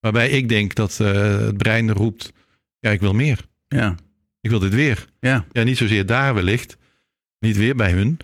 [0.00, 2.32] Waarbij ik denk dat het brein roept,
[2.78, 3.46] ja, ik wil meer.
[3.76, 3.94] Ja.
[4.40, 5.06] Ik wil dit weer.
[5.20, 5.46] Ja.
[5.52, 6.76] ja, niet zozeer daar wellicht.
[7.38, 8.18] Niet weer bij hun.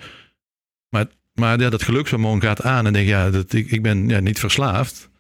[0.89, 4.21] Maar, maar ja, dat gelukshormoon gaat aan en denk ja, dat, ik, ik ben ja,
[4.21, 5.11] niet verslaafd.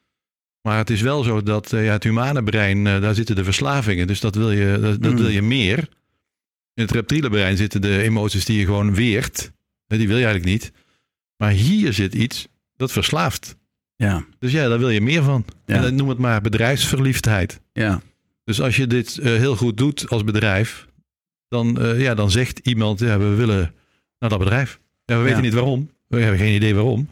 [0.63, 3.45] Maar het is wel zo dat uh, ja, het humane brein, uh, daar zitten de
[3.45, 4.07] verslavingen.
[4.07, 5.19] Dus dat wil je, dat, dat Mm.
[5.19, 5.79] wil je meer.
[6.75, 9.53] In het reptiele brein zitten de emoties die je gewoon weert.
[9.87, 10.73] Die wil je eigenlijk niet.
[11.37, 13.57] Maar hier zit iets dat verslaaft.
[13.97, 15.45] Ja, Dus ja, daar wil je meer van.
[15.67, 15.75] Ja.
[15.75, 17.61] En dan noem het maar bedrijfsverliefdheid.
[17.73, 18.01] ja,
[18.45, 20.87] Dus als je dit eh, heel goed doet als bedrijf,
[21.49, 23.75] dan, eh, ja, dan zegt iemand, ja, we willen
[24.19, 24.81] naar dat bedrijf.
[25.05, 25.43] Ja, we weten Ja.
[25.45, 25.91] niet waarom.
[26.09, 27.09] We hebben geen idee waarom.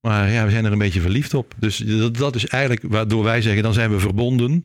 [0.00, 1.54] Maar ja, we zijn er een beetje verliefd op.
[1.58, 4.64] Dus dat, dat is eigenlijk waardoor wij zeggen, dan zijn we verbonden.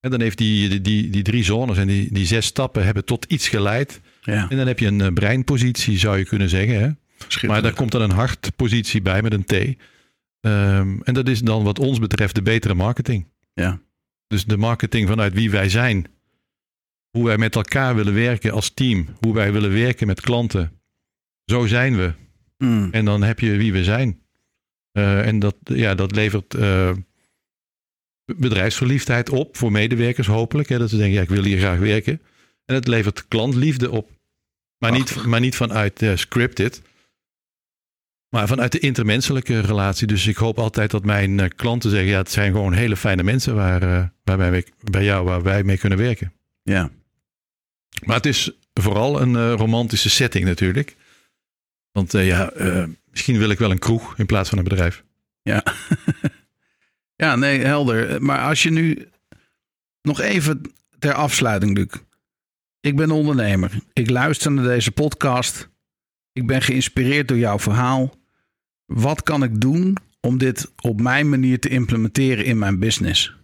[0.00, 3.04] En dan heeft die, die, die, die drie zones en die, die zes stappen hebben
[3.04, 4.00] tot iets geleid.
[4.22, 4.46] ja.
[4.50, 6.80] En dan heb je een eh, breinpositie, zou je kunnen zeggen.
[6.80, 6.90] Hè?
[7.46, 9.52] Maar daar komt dan een hartpositie bij met een T.
[10.40, 13.26] Ehm, en dat is dan wat ons betreft de betere marketing.
[13.54, 13.80] Ja.
[14.32, 16.06] Dus de marketing vanuit wie wij zijn.
[17.10, 19.08] Hoe wij met elkaar willen werken als team.
[19.20, 20.80] Hoe wij willen werken met klanten.
[21.44, 22.12] Zo zijn we.
[22.58, 22.88] Mm.
[22.90, 24.20] En dan heb je wie we zijn.
[24.92, 26.92] Eh, en dat, ja, dat levert eh,
[28.24, 30.68] bedrijfsverliefdheid op voor medewerkers hopelijk.
[30.68, 32.20] Hè, dat ze denken, ja, ik wil hier graag werken.
[32.64, 34.10] En het levert klantliefde op.
[34.78, 36.82] Maar, niet, maar niet vanuit eh, scripted.
[38.32, 40.06] Maar vanuit de intermenselijke relatie.
[40.06, 42.08] Dus ik hoop altijd dat mijn eh, klanten zeggen...
[42.08, 45.62] ja, het zijn gewoon hele fijne mensen waar, eh, waarbij wij, bij jou waar wij
[45.62, 46.32] mee kunnen werken.
[46.62, 46.90] Ja,
[48.04, 50.96] Maar het is vooral een eh, romantische setting natuurlijk.
[51.90, 52.52] Want ja,
[53.10, 55.04] misschien wil ik wel een kroeg in plaats van een bedrijf.
[55.42, 55.64] ja.
[57.24, 58.22] ja, nee, helder.
[58.22, 59.08] Maar als je nu
[60.02, 60.60] nog even
[60.98, 61.88] ter afsluiting, Luc.
[62.80, 63.70] Ik ben ondernemer.
[63.92, 65.68] Ik luister naar deze podcast.
[66.32, 68.20] Ik ben geïnspireerd door jouw verhaal.
[68.94, 73.34] Wat kan ik doen om dit op mijn manier te implementeren in mijn business?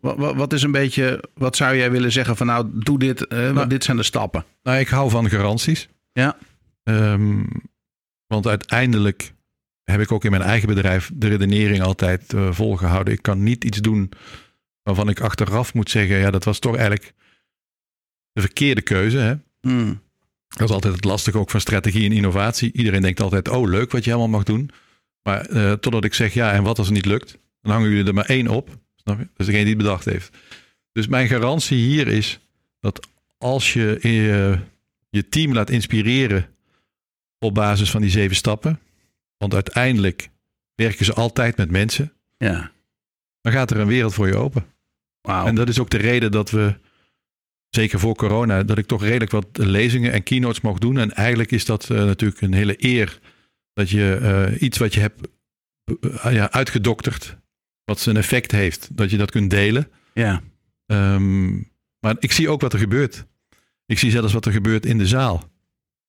[0.00, 3.26] Wat, wat, wat is een beetje, wat zou jij willen zeggen van nou, doe dit,
[3.26, 4.44] eh, Nou, dit zijn de stappen.
[4.62, 5.88] Nou, ik hou van garanties.
[6.12, 6.36] Ja.
[6.82, 7.44] Ehm,
[8.26, 9.32] want uiteindelijk
[9.84, 13.12] heb ik ook in mijn eigen bedrijf de redenering altijd eh, volgehouden.
[13.12, 14.10] Ik kan niet iets doen
[14.82, 17.12] waarvan ik achteraf moet zeggen, ja, dat was toch eigenlijk
[18.32, 19.18] de verkeerde keuze.
[19.18, 19.34] Hè?
[19.60, 20.00] Hmm.
[20.54, 22.72] Dat is altijd het lastige ook van strategie en innovatie.
[22.72, 24.70] Iedereen denkt altijd, oh leuk wat je allemaal mag doen.
[25.22, 27.38] Maar eh, totdat ik zeg, ja, en wat als het niet lukt?
[27.62, 28.78] Dan hangen jullie er maar één op.
[28.96, 29.24] Snap je?
[29.24, 30.36] Dat is degene die het bedacht heeft.
[30.92, 32.40] Dus mijn garantie hier is
[32.80, 34.60] dat als je eh,
[35.10, 36.48] je team laat inspireren
[37.38, 38.80] op basis van die zeven stappen.
[39.36, 40.28] Want uiteindelijk
[40.74, 42.12] werken ze altijd met mensen.
[42.38, 42.70] Ja,
[43.40, 44.64] Dan gaat er een wereld voor je open.
[45.20, 45.46] wauw.
[45.46, 46.74] En dat is ook de reden dat we,
[47.74, 50.98] zeker voor corona, dat ik toch redelijk wat lezingen en keynotes mocht doen.
[50.98, 53.18] En eigenlijk is dat eh, natuurlijk een hele eer
[53.72, 55.28] dat je eh, iets wat je hebt
[55.84, 57.36] eh, ja, uitgedokterd,
[57.84, 59.88] wat zijn effect heeft, dat je dat kunt delen.
[60.14, 60.42] Ja,
[60.86, 61.54] Ehm,
[62.00, 63.26] maar ik zie ook wat er gebeurt.
[63.86, 65.50] Ik zie zelfs wat er gebeurt in de zaal.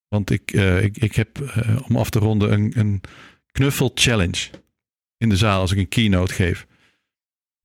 [0.08, 0.52] Want ik,
[0.82, 1.38] ik, ik heb,
[1.88, 3.00] om af te ronden, een, een
[3.52, 4.50] knuffel challenge
[5.18, 6.66] in de zaal als ik een keynote geef.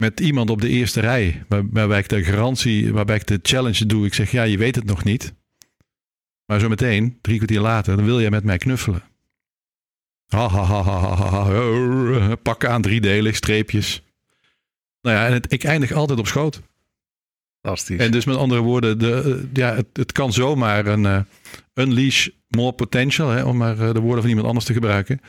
[0.02, 3.86] Met iemand op de eerste rij, waar- waarbij ik de garantie, waarbij ik de challenge
[3.86, 4.06] doe.
[4.06, 5.34] Ik zeg, ja, je weet het nog niet.
[6.46, 9.04] Maar zo meteen, drie kwartier later, dan wil jij met mij knuffelen.
[10.28, 12.36] Ha, ha, ha, ha, ha, ha.
[12.36, 14.04] Pakken aan driedelig, streepjes.
[15.02, 16.62] Nou ja, en het, ik eindig altijd op schoot.
[17.62, 18.00] fantastisch.
[18.00, 21.22] En dus met andere woorden, de, ja, het, het kan zomaar een eh,
[21.74, 25.22] unleash more potential, hè, om maar eh, de woorden van iemand anders te gebruiken.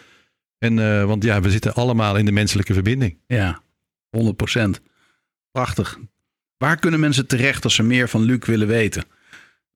[0.59, 3.18] En, eh, want ja, we zitten allemaal in de menselijke verbinding.
[3.27, 3.62] Ja,
[4.17, 4.83] 100%.
[5.51, 5.99] Prachtig.
[6.57, 9.05] Waar kunnen mensen terecht als ze meer van Luc willen weten?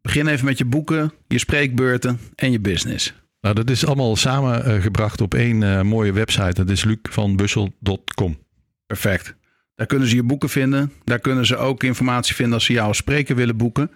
[0.00, 3.14] Begin even met je boeken, je spreekbeurten en je business.
[3.40, 6.52] Nou, dat is allemaal samengebracht op één eh, mooie website.
[6.54, 8.38] Dat is lucvanbussel.com.
[8.86, 9.34] Perfect.
[9.74, 10.92] Daar kunnen ze je boeken vinden.
[11.04, 13.90] Daar kunnen ze ook informatie vinden als ze jou als spreker willen boeken.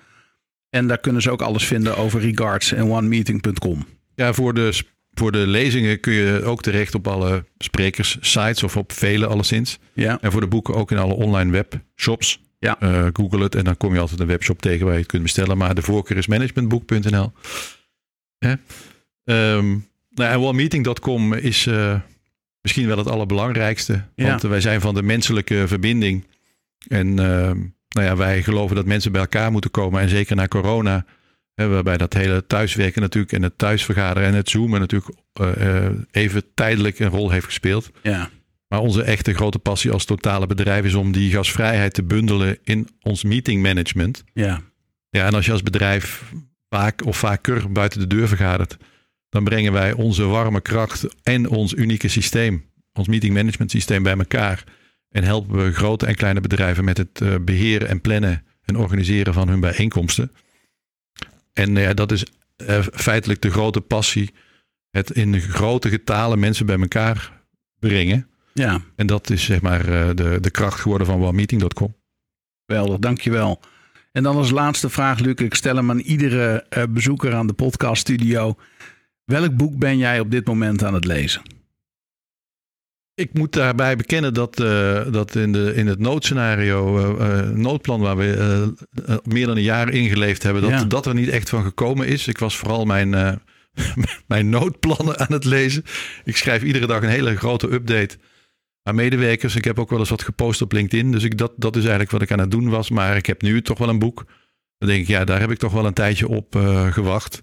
[0.71, 3.87] En daar kunnen ze ook alles vinden over regards en onemeeting.com.
[4.15, 4.83] Ja, voor de,
[5.15, 9.79] voor de lezingen kun je ook terecht op alle sprekerssites of op vele alleszins.
[9.93, 12.41] Ja, En voor de boeken ook in alle online webshops.
[12.59, 12.81] Ja.
[12.81, 15.23] Eh, Google het en dan kom je altijd een webshop tegen waar je het kunt
[15.23, 15.59] bestellen.
[15.59, 17.33] Maar de voorkeur is managementboek.nl.
[18.39, 18.55] Hè?
[19.25, 19.69] Ehm,
[20.11, 22.01] nou, en onemeeting.com is eh,
[22.61, 24.05] misschien wel het allerbelangrijkste.
[24.15, 24.27] Ja.
[24.27, 26.25] Want wij zijn van de menselijke verbinding.
[26.89, 27.59] En ehm,
[27.89, 30.01] nou ja, wij geloven dat mensen bij elkaar moeten komen.
[30.01, 31.05] En zeker na corona,
[31.69, 36.43] waarbij dat hele thuiswerken natuurlijk en het thuisvergaderen en het zoomen natuurlijk eh, eh, even
[36.55, 37.91] tijdelijk een rol heeft gespeeld.
[38.03, 38.31] ja,
[38.69, 42.89] Maar onze echte grote passie als totale bedrijf is om die gasvrijheid te bundelen in
[43.03, 44.25] ons meeting management.
[44.33, 44.61] ja,
[45.11, 46.33] Ja, en als je als bedrijf
[46.69, 48.77] vaak of vaker buiten de deur vergadert,
[49.29, 54.17] dan brengen wij onze warme kracht en ons unieke systeem, ons meeting management systeem bij
[54.17, 54.65] elkaar.
[55.09, 59.35] En helpen we grote en kleine bedrijven met het eh, beheren en plannen en organiseren
[59.35, 60.33] van hun bijeenkomsten.
[61.53, 62.25] En eh, ja, dat is
[62.57, 64.31] eh, feitelijk de grote passie.
[64.91, 67.33] Het in grote getalen mensen bij elkaar
[67.79, 68.29] brengen.
[68.53, 68.81] ja.
[68.97, 71.95] En dat is zeg maar eh, de, de kracht geworden van onemeeting.com.
[72.67, 73.61] Geweldig, dankjewel.
[74.13, 75.35] En dan als laatste vraag, Luc.
[75.35, 78.57] Ik stel hem aan iedere eh, bezoeker aan de podcaststudio.
[79.25, 81.43] Welk boek ben jij op dit moment aan het lezen?
[83.21, 88.17] Ik moet daarbij bekennen dat, uh, dat in, de, in het noodscenario, uh, noodplan waar
[88.17, 88.73] we
[89.25, 90.85] meer dan een jaar ingeleefd hebben, dat, Ja.
[90.85, 92.27] dat er niet echt van gekomen is.
[92.27, 93.33] Ik was vooral mijn, eh,
[94.27, 95.85] mijn noodplannen aan het lezen.
[96.25, 98.19] Ik schrijf iedere dag een hele grote update
[98.83, 99.57] aan medewerkers.
[99.57, 101.13] Ik heb ook wel eens wat gepost op LinkedIn.
[101.13, 102.91] Dus ik, dat, dat is eigenlijk wat ik aan het doen was.
[102.91, 104.25] Maar ik heb nu toch wel een boek.
[104.79, 107.43] Dan denk ik, ja, daar heb ik toch wel een tijdje op eh, gewacht.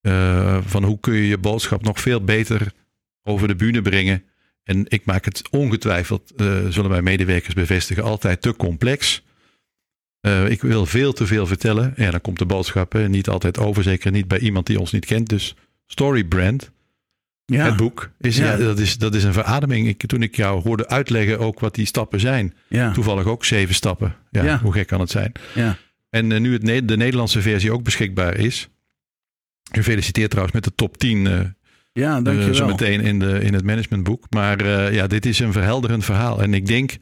[0.00, 2.72] Eh, van hoe kun je je boodschap nog veel beter
[3.22, 4.24] over de bühne brengen.
[4.64, 9.22] En ik maak het ongetwijfeld, eh, zullen mijn medewerkers bevestigen, altijd te complex.
[10.20, 11.92] Eh, ik wil veel te veel vertellen.
[11.96, 13.82] Ja, dan komt de boodschap hè, niet altijd over.
[13.82, 15.28] Zeker niet bij iemand die ons niet kent.
[15.28, 15.54] Dus
[15.86, 16.70] Story Brand,
[17.44, 17.64] Ja.
[17.64, 18.50] het boek, is, Ja.
[18.50, 18.56] ja.
[18.56, 19.88] dat, is, dat is een verademing.
[19.88, 22.54] Ik, toen ik jou hoorde uitleggen ook wat die stappen zijn.
[22.92, 24.14] Toevallig ook zeven stappen.
[24.30, 24.60] Ja.
[24.60, 25.32] Hoe gek kan het zijn?
[25.54, 25.76] Ja.
[26.10, 28.68] En eh, nu het, de Nederlandse versie ook beschikbaar is.
[29.72, 31.40] Gefeliciteerd trouwens met de top 10 eh
[31.92, 32.54] Ja, eh, dankjewel.
[32.54, 34.24] zo meteen in, de, in het managementboek.
[34.30, 36.42] Maar eh, ja, dit is een verhelderend verhaal.
[36.42, 36.96] En ik denk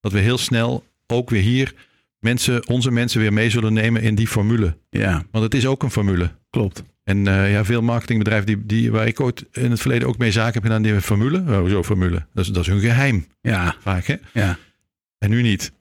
[0.00, 1.74] dat we heel snel ook weer hier
[2.18, 4.76] mensen, onze mensen weer mee zullen nemen in die formule.
[4.90, 6.30] Ja, Want het is ook een formule.
[6.50, 6.82] klopt.
[7.04, 10.32] En eh, ja, veel marketingbedrijven die, die, waar ik ooit in het verleden ook mee
[10.32, 11.38] zaken heb gedaan, die hebben formule.
[11.60, 12.26] Oh, zo formule.
[12.34, 14.04] Dat is, dat is hun geheim Ja, vaak.
[14.06, 14.14] Hè?
[14.32, 14.58] ja.
[15.18, 15.72] En nu niet.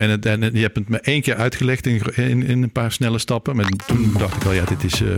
[0.00, 2.72] En, het, en het- je hebt het me één keer uitgelegd in, in, in een
[2.72, 3.56] paar snelle stappen.
[3.56, 5.08] Maar toen dacht ik al, ja, dit is, eh,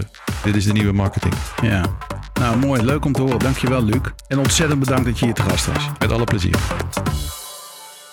[0.44, 1.34] dit is de nieuwe marketing.
[1.62, 1.96] ja.
[2.40, 2.82] Nou, mooi.
[2.84, 3.38] Leuk om te horen.
[3.38, 4.00] Dankjewel, Luc.
[4.28, 5.88] En ontzettend bedankt dat je hier te gast was.
[5.98, 6.56] Met alle plezier.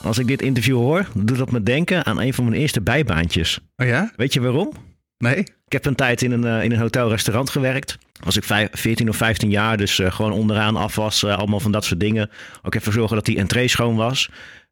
[0.03, 3.59] Als ik dit interview hoor, doet dat me denken aan een van mijn eerste bijbaantjes.
[3.78, 4.11] Oh ja?
[4.15, 4.72] Weet je waarom?
[5.17, 5.38] Nee?
[5.39, 7.97] Ik heb een tijd in een, eh, in een hotelrestaurant gewerkt.
[8.24, 11.72] Was ik vijf, 14 of 15 jaar, dus eh, gewoon onderaan afwas, eh, allemaal van
[11.72, 12.30] dat soort dingen.
[12.63, 14.30] Ook even zorgen dat die entree schoon was.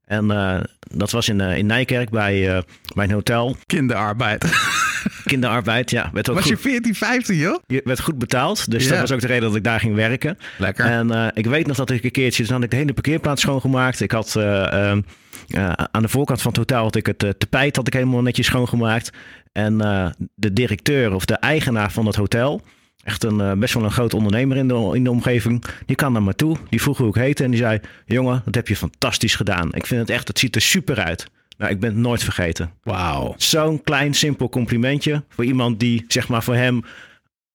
[0.08, 2.62] En eh, dat was in, eh, in Nijkerk bij, eh,
[2.96, 3.56] bij een hotel.
[3.66, 4.46] Kinderarbeid.
[5.26, 6.10] Kinderarbeid, ja.
[6.14, 7.60] Werd ook Was je goed, 14, 15, joh?
[7.66, 8.72] je werd goed betaald.
[8.72, 10.38] Dus dat was ook de reden dat ik daar ging werken.
[10.58, 10.86] Lekker.
[10.86, 14.02] En ik weet nog dat ik een keertje, dan had ik de hele parkeerplaats schoongemaakt.
[14.02, 17.94] Ik had eh, aan de voorkant van het hotel had ik het tapijt had ik
[17.94, 19.10] helemaal netjes schoongemaakt.
[19.52, 19.78] En
[20.36, 22.62] de directeur of de eigenaar van het hotel,
[23.08, 26.14] echt een eh, best wel een groot ondernemer in de, in de omgeving, die kwam
[26.14, 26.58] naar me toe.
[26.70, 29.74] Die vroeg hoe ik heette en die zei, jongen, dat heb je fantastisch gedaan.
[29.74, 31.28] Ik vind het echt, het ziet er super uit.
[31.58, 32.72] Nou, ik ben het nooit vergeten.
[32.84, 33.34] Wauw.
[33.38, 36.84] Zo'n klein, simpel complimentje voor iemand die, zeg maar, voor hem.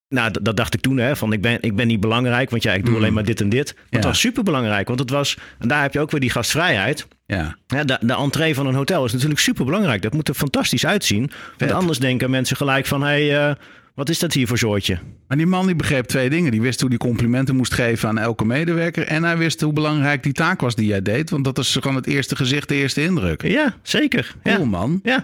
[0.09, 2.73] Nou, dat dacht ik toen, hè, van ik ben, ik ben niet belangrijk, want ja,
[2.73, 2.99] ik doe Mm.
[3.01, 3.75] alleen maar dit en dit.
[3.75, 6.31] Maar het was super belangrijk, want het was, en daar heb je ook weer die
[6.31, 7.07] gastvrijheid.
[7.27, 7.57] Ja.
[7.67, 10.03] Ja, de, de entree van een hotel is natuurlijk super belangrijk.
[10.03, 11.21] Dat moet er fantastisch uitzien.
[11.21, 11.73] Want Vet.
[11.73, 13.55] anders denken mensen gelijk van, hé, hey, eh,
[13.95, 14.99] wat is dat hier voor soortje?
[15.29, 16.51] Maar die man die begreep twee dingen.
[16.51, 19.07] Die wist hoe die complimenten moest geven aan elke medewerker.
[19.07, 21.31] En hij wist hoe belangrijk die taak was die jij deed.
[21.31, 23.43] Want dat is gewoon het eerste gezicht, de eerste indruk.
[23.43, 24.35] Ja, zeker.
[24.43, 25.01] Ja, Cool, man.
[25.03, 25.17] ja.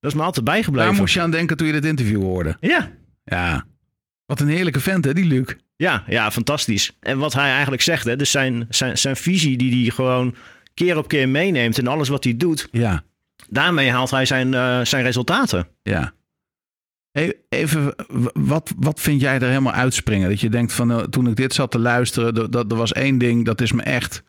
[0.00, 0.94] dat is me altijd Daar bijgebleven.
[0.96, 2.56] moest je aan denken toen je dit interview hoorde.
[2.60, 2.90] Ja,
[3.24, 3.64] Ja.
[4.26, 5.54] Wat een heerlijke vent, hè, die Luc.
[5.76, 6.96] Ja, ja, fantastisch.
[7.00, 10.34] En wat hij eigenlijk zegt, hè, dus zijn, zijn, zijn visie die hij gewoon
[10.74, 13.02] keer op keer meeneemt en alles wat hij doet, Ja.
[13.48, 15.66] daarmee haalt hij zijn, eh, zijn resultaten.
[15.82, 16.12] Ja.
[17.48, 17.94] Even,
[18.34, 20.28] wat, wat vind jij er helemaal uitspringen?
[20.28, 22.92] Dat je denkt van, eh, toen ik dit zat te luisteren, dat, dat, er was
[22.92, 24.22] één ding, dat is me echt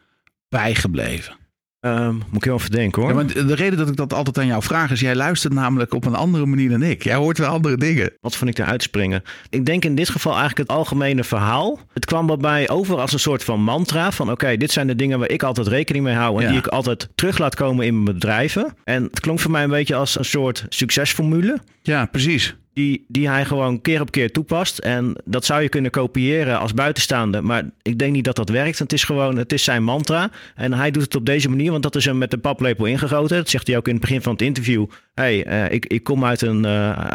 [0.50, 1.36] bijgebleven.
[1.80, 3.12] Ehm, moet ik heel even denken hoor.
[3.12, 5.94] Ja, maar de reden dat ik dat altijd aan jou vraag is, jij luistert namelijk
[5.94, 7.04] op een andere manier dan ik.
[7.04, 8.12] Jij hoort wel andere dingen.
[8.22, 9.24] Wat vond ik er uitspringen?
[9.50, 11.80] Ik denk in dit geval eigenlijk het algemene verhaal.
[11.94, 14.12] Het kwam bij mij over als een soort van mantra.
[14.12, 16.36] Van oké, dit zijn de dingen waar ik altijd rekening mee hou.
[16.38, 16.50] En Ja.
[16.50, 18.74] die ik altijd terug laat komen in mijn bedrijven.
[18.84, 21.58] En het klonk voor mij een beetje als een soort succesformule.
[21.82, 22.56] Ja, precies.
[22.76, 24.78] Die, die hij gewoon keer op keer toepast.
[24.78, 27.42] En dat zou je kunnen kopiëren als buitenstaande.
[27.42, 28.80] Maar ik denk niet dat dat werkt.
[28.80, 30.30] Het is gewoon, het is zijn mantra.
[30.56, 33.38] En hij doet het op deze manier, want dat is hem met de paplepel ingegoten.
[33.38, 34.86] Dat zegt hij ook in het begin van het interview.
[35.14, 36.66] hey, eh, ik, ik kom uit een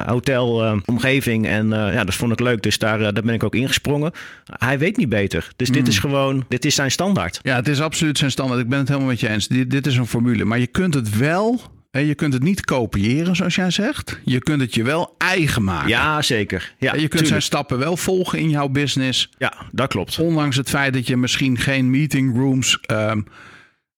[0.06, 2.62] hotelomgeving en eh, ja, dat vond ik leuk.
[2.62, 4.12] Dus daar, eh, daar ben ik ook ingesprongen.
[4.44, 5.50] Hij weet niet beter.
[5.56, 7.40] Dus dit is gewoon, dit is zijn standaard.
[7.42, 8.60] Ja, het is absoluut zijn standaard.
[8.60, 9.48] Ik ben het helemaal met je eens.
[9.48, 10.44] Dit, dit is een formule.
[10.44, 11.60] Maar je kunt het wel,
[11.90, 14.20] je kunt het niet kopiëren zoals jij zegt.
[14.24, 15.88] Je kunt het je wel eigen maken.
[15.88, 16.74] Ja, zeker.
[16.78, 17.28] Ja, En je kunt tuurlijk.
[17.28, 19.30] zijn stappen wel volgen in jouw business.
[19.38, 20.18] Ja, dat klopt.
[20.18, 23.20] Ondanks het feit dat je misschien geen meeting rooms ehm,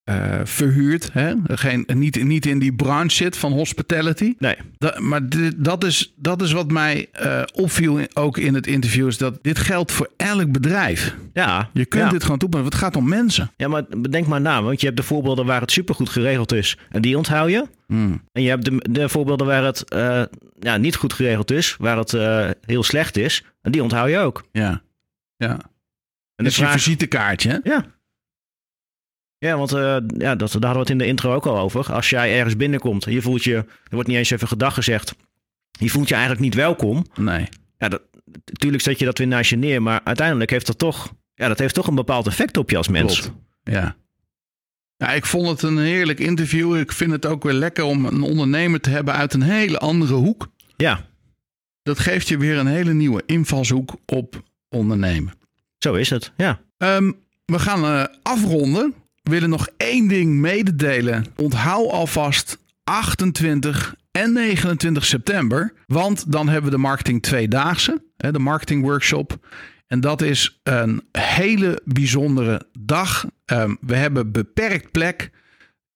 [0.05, 1.13] eh, verhuurt.
[1.13, 1.35] Hè?
[1.45, 4.35] Geen, niet, niet in die branche zit van hospitality.
[4.39, 8.55] Nee, Da- maar dit- dat, is, dat is wat mij eh, opviel in- ook in
[8.55, 9.07] het interview.
[9.07, 11.17] Is dat dit geldt voor elk bedrijf.
[11.33, 11.71] ja.
[11.73, 12.11] Je kunt ja.
[12.11, 12.69] dit gewoon toepassen.
[12.69, 13.51] Het gaat om mensen.
[13.57, 16.79] Ja, maar bedenk maar na, want je hebt de voorbeelden waar het supergoed geregeld is.
[16.91, 17.67] En die onthoud je.
[18.33, 20.23] En je hebt de, de voorbeelden waar het eh,
[20.59, 22.13] ja, niet goed geregeld is, waar het
[22.67, 23.45] heel slecht is.
[23.63, 24.45] En die onthoud je ook.
[24.53, 24.83] Ja.
[25.37, 25.51] ja.
[25.51, 27.51] En Dat is je visitekaartje.
[27.51, 27.71] Hè?
[27.71, 27.85] Ja.
[29.43, 31.93] Ja, want eh, ja, dat, daar hadden we het in de intro ook al over.
[31.93, 35.15] Als jij ergens binnenkomt en je voelt je, er wordt niet eens even gedag gezegd.
[35.79, 37.07] Je voelt je eigenlijk niet welkom.
[37.15, 37.49] Nee.
[37.79, 38.03] Ja, dat,
[38.45, 41.59] natuurlijk zet je dat weer naast je neer, maar uiteindelijk heeft dat toch, ja, dat
[41.59, 43.21] heeft toch een bepaald effect op je als mens.
[43.21, 43.37] Klopt.
[43.63, 43.97] Ja.
[44.97, 46.77] Ja, ik vond het een heerlijk interview.
[46.77, 50.15] Ik vind het ook weer lekker om een ondernemer te hebben uit een hele andere
[50.15, 50.49] hoek.
[50.77, 51.07] Ja,
[51.83, 55.33] Dat geeft je weer een hele nieuwe invalshoek op ondernemen.
[55.79, 56.33] zo is het.
[56.37, 56.61] Ja.
[56.77, 57.13] Ehm,
[57.45, 58.95] we gaan eh, afronden.
[59.23, 61.27] Willen nog één ding mededelen.
[61.37, 65.73] Onthoud alvast 28 en 29 september.
[65.87, 69.39] Want dan hebben we de Marketing Tweedaagse, de Marketing Workshop.
[69.87, 73.27] En dat is een hele bijzondere dag.
[73.45, 75.31] Ehm, we hebben beperkt plek.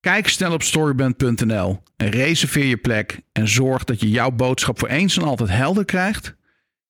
[0.01, 3.21] Kijk snel op storyband.nl en reserveer je plek.
[3.33, 6.35] En zorg dat je jouw boodschap voor eens en altijd helder krijgt.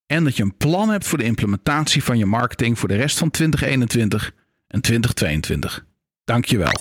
[0.07, 3.19] En dat je een plan hebt voor de implementatie van je marketing voor de rest
[3.19, 4.33] van 2021
[4.67, 5.87] en 2022.
[6.27, 6.73] Dankjewel.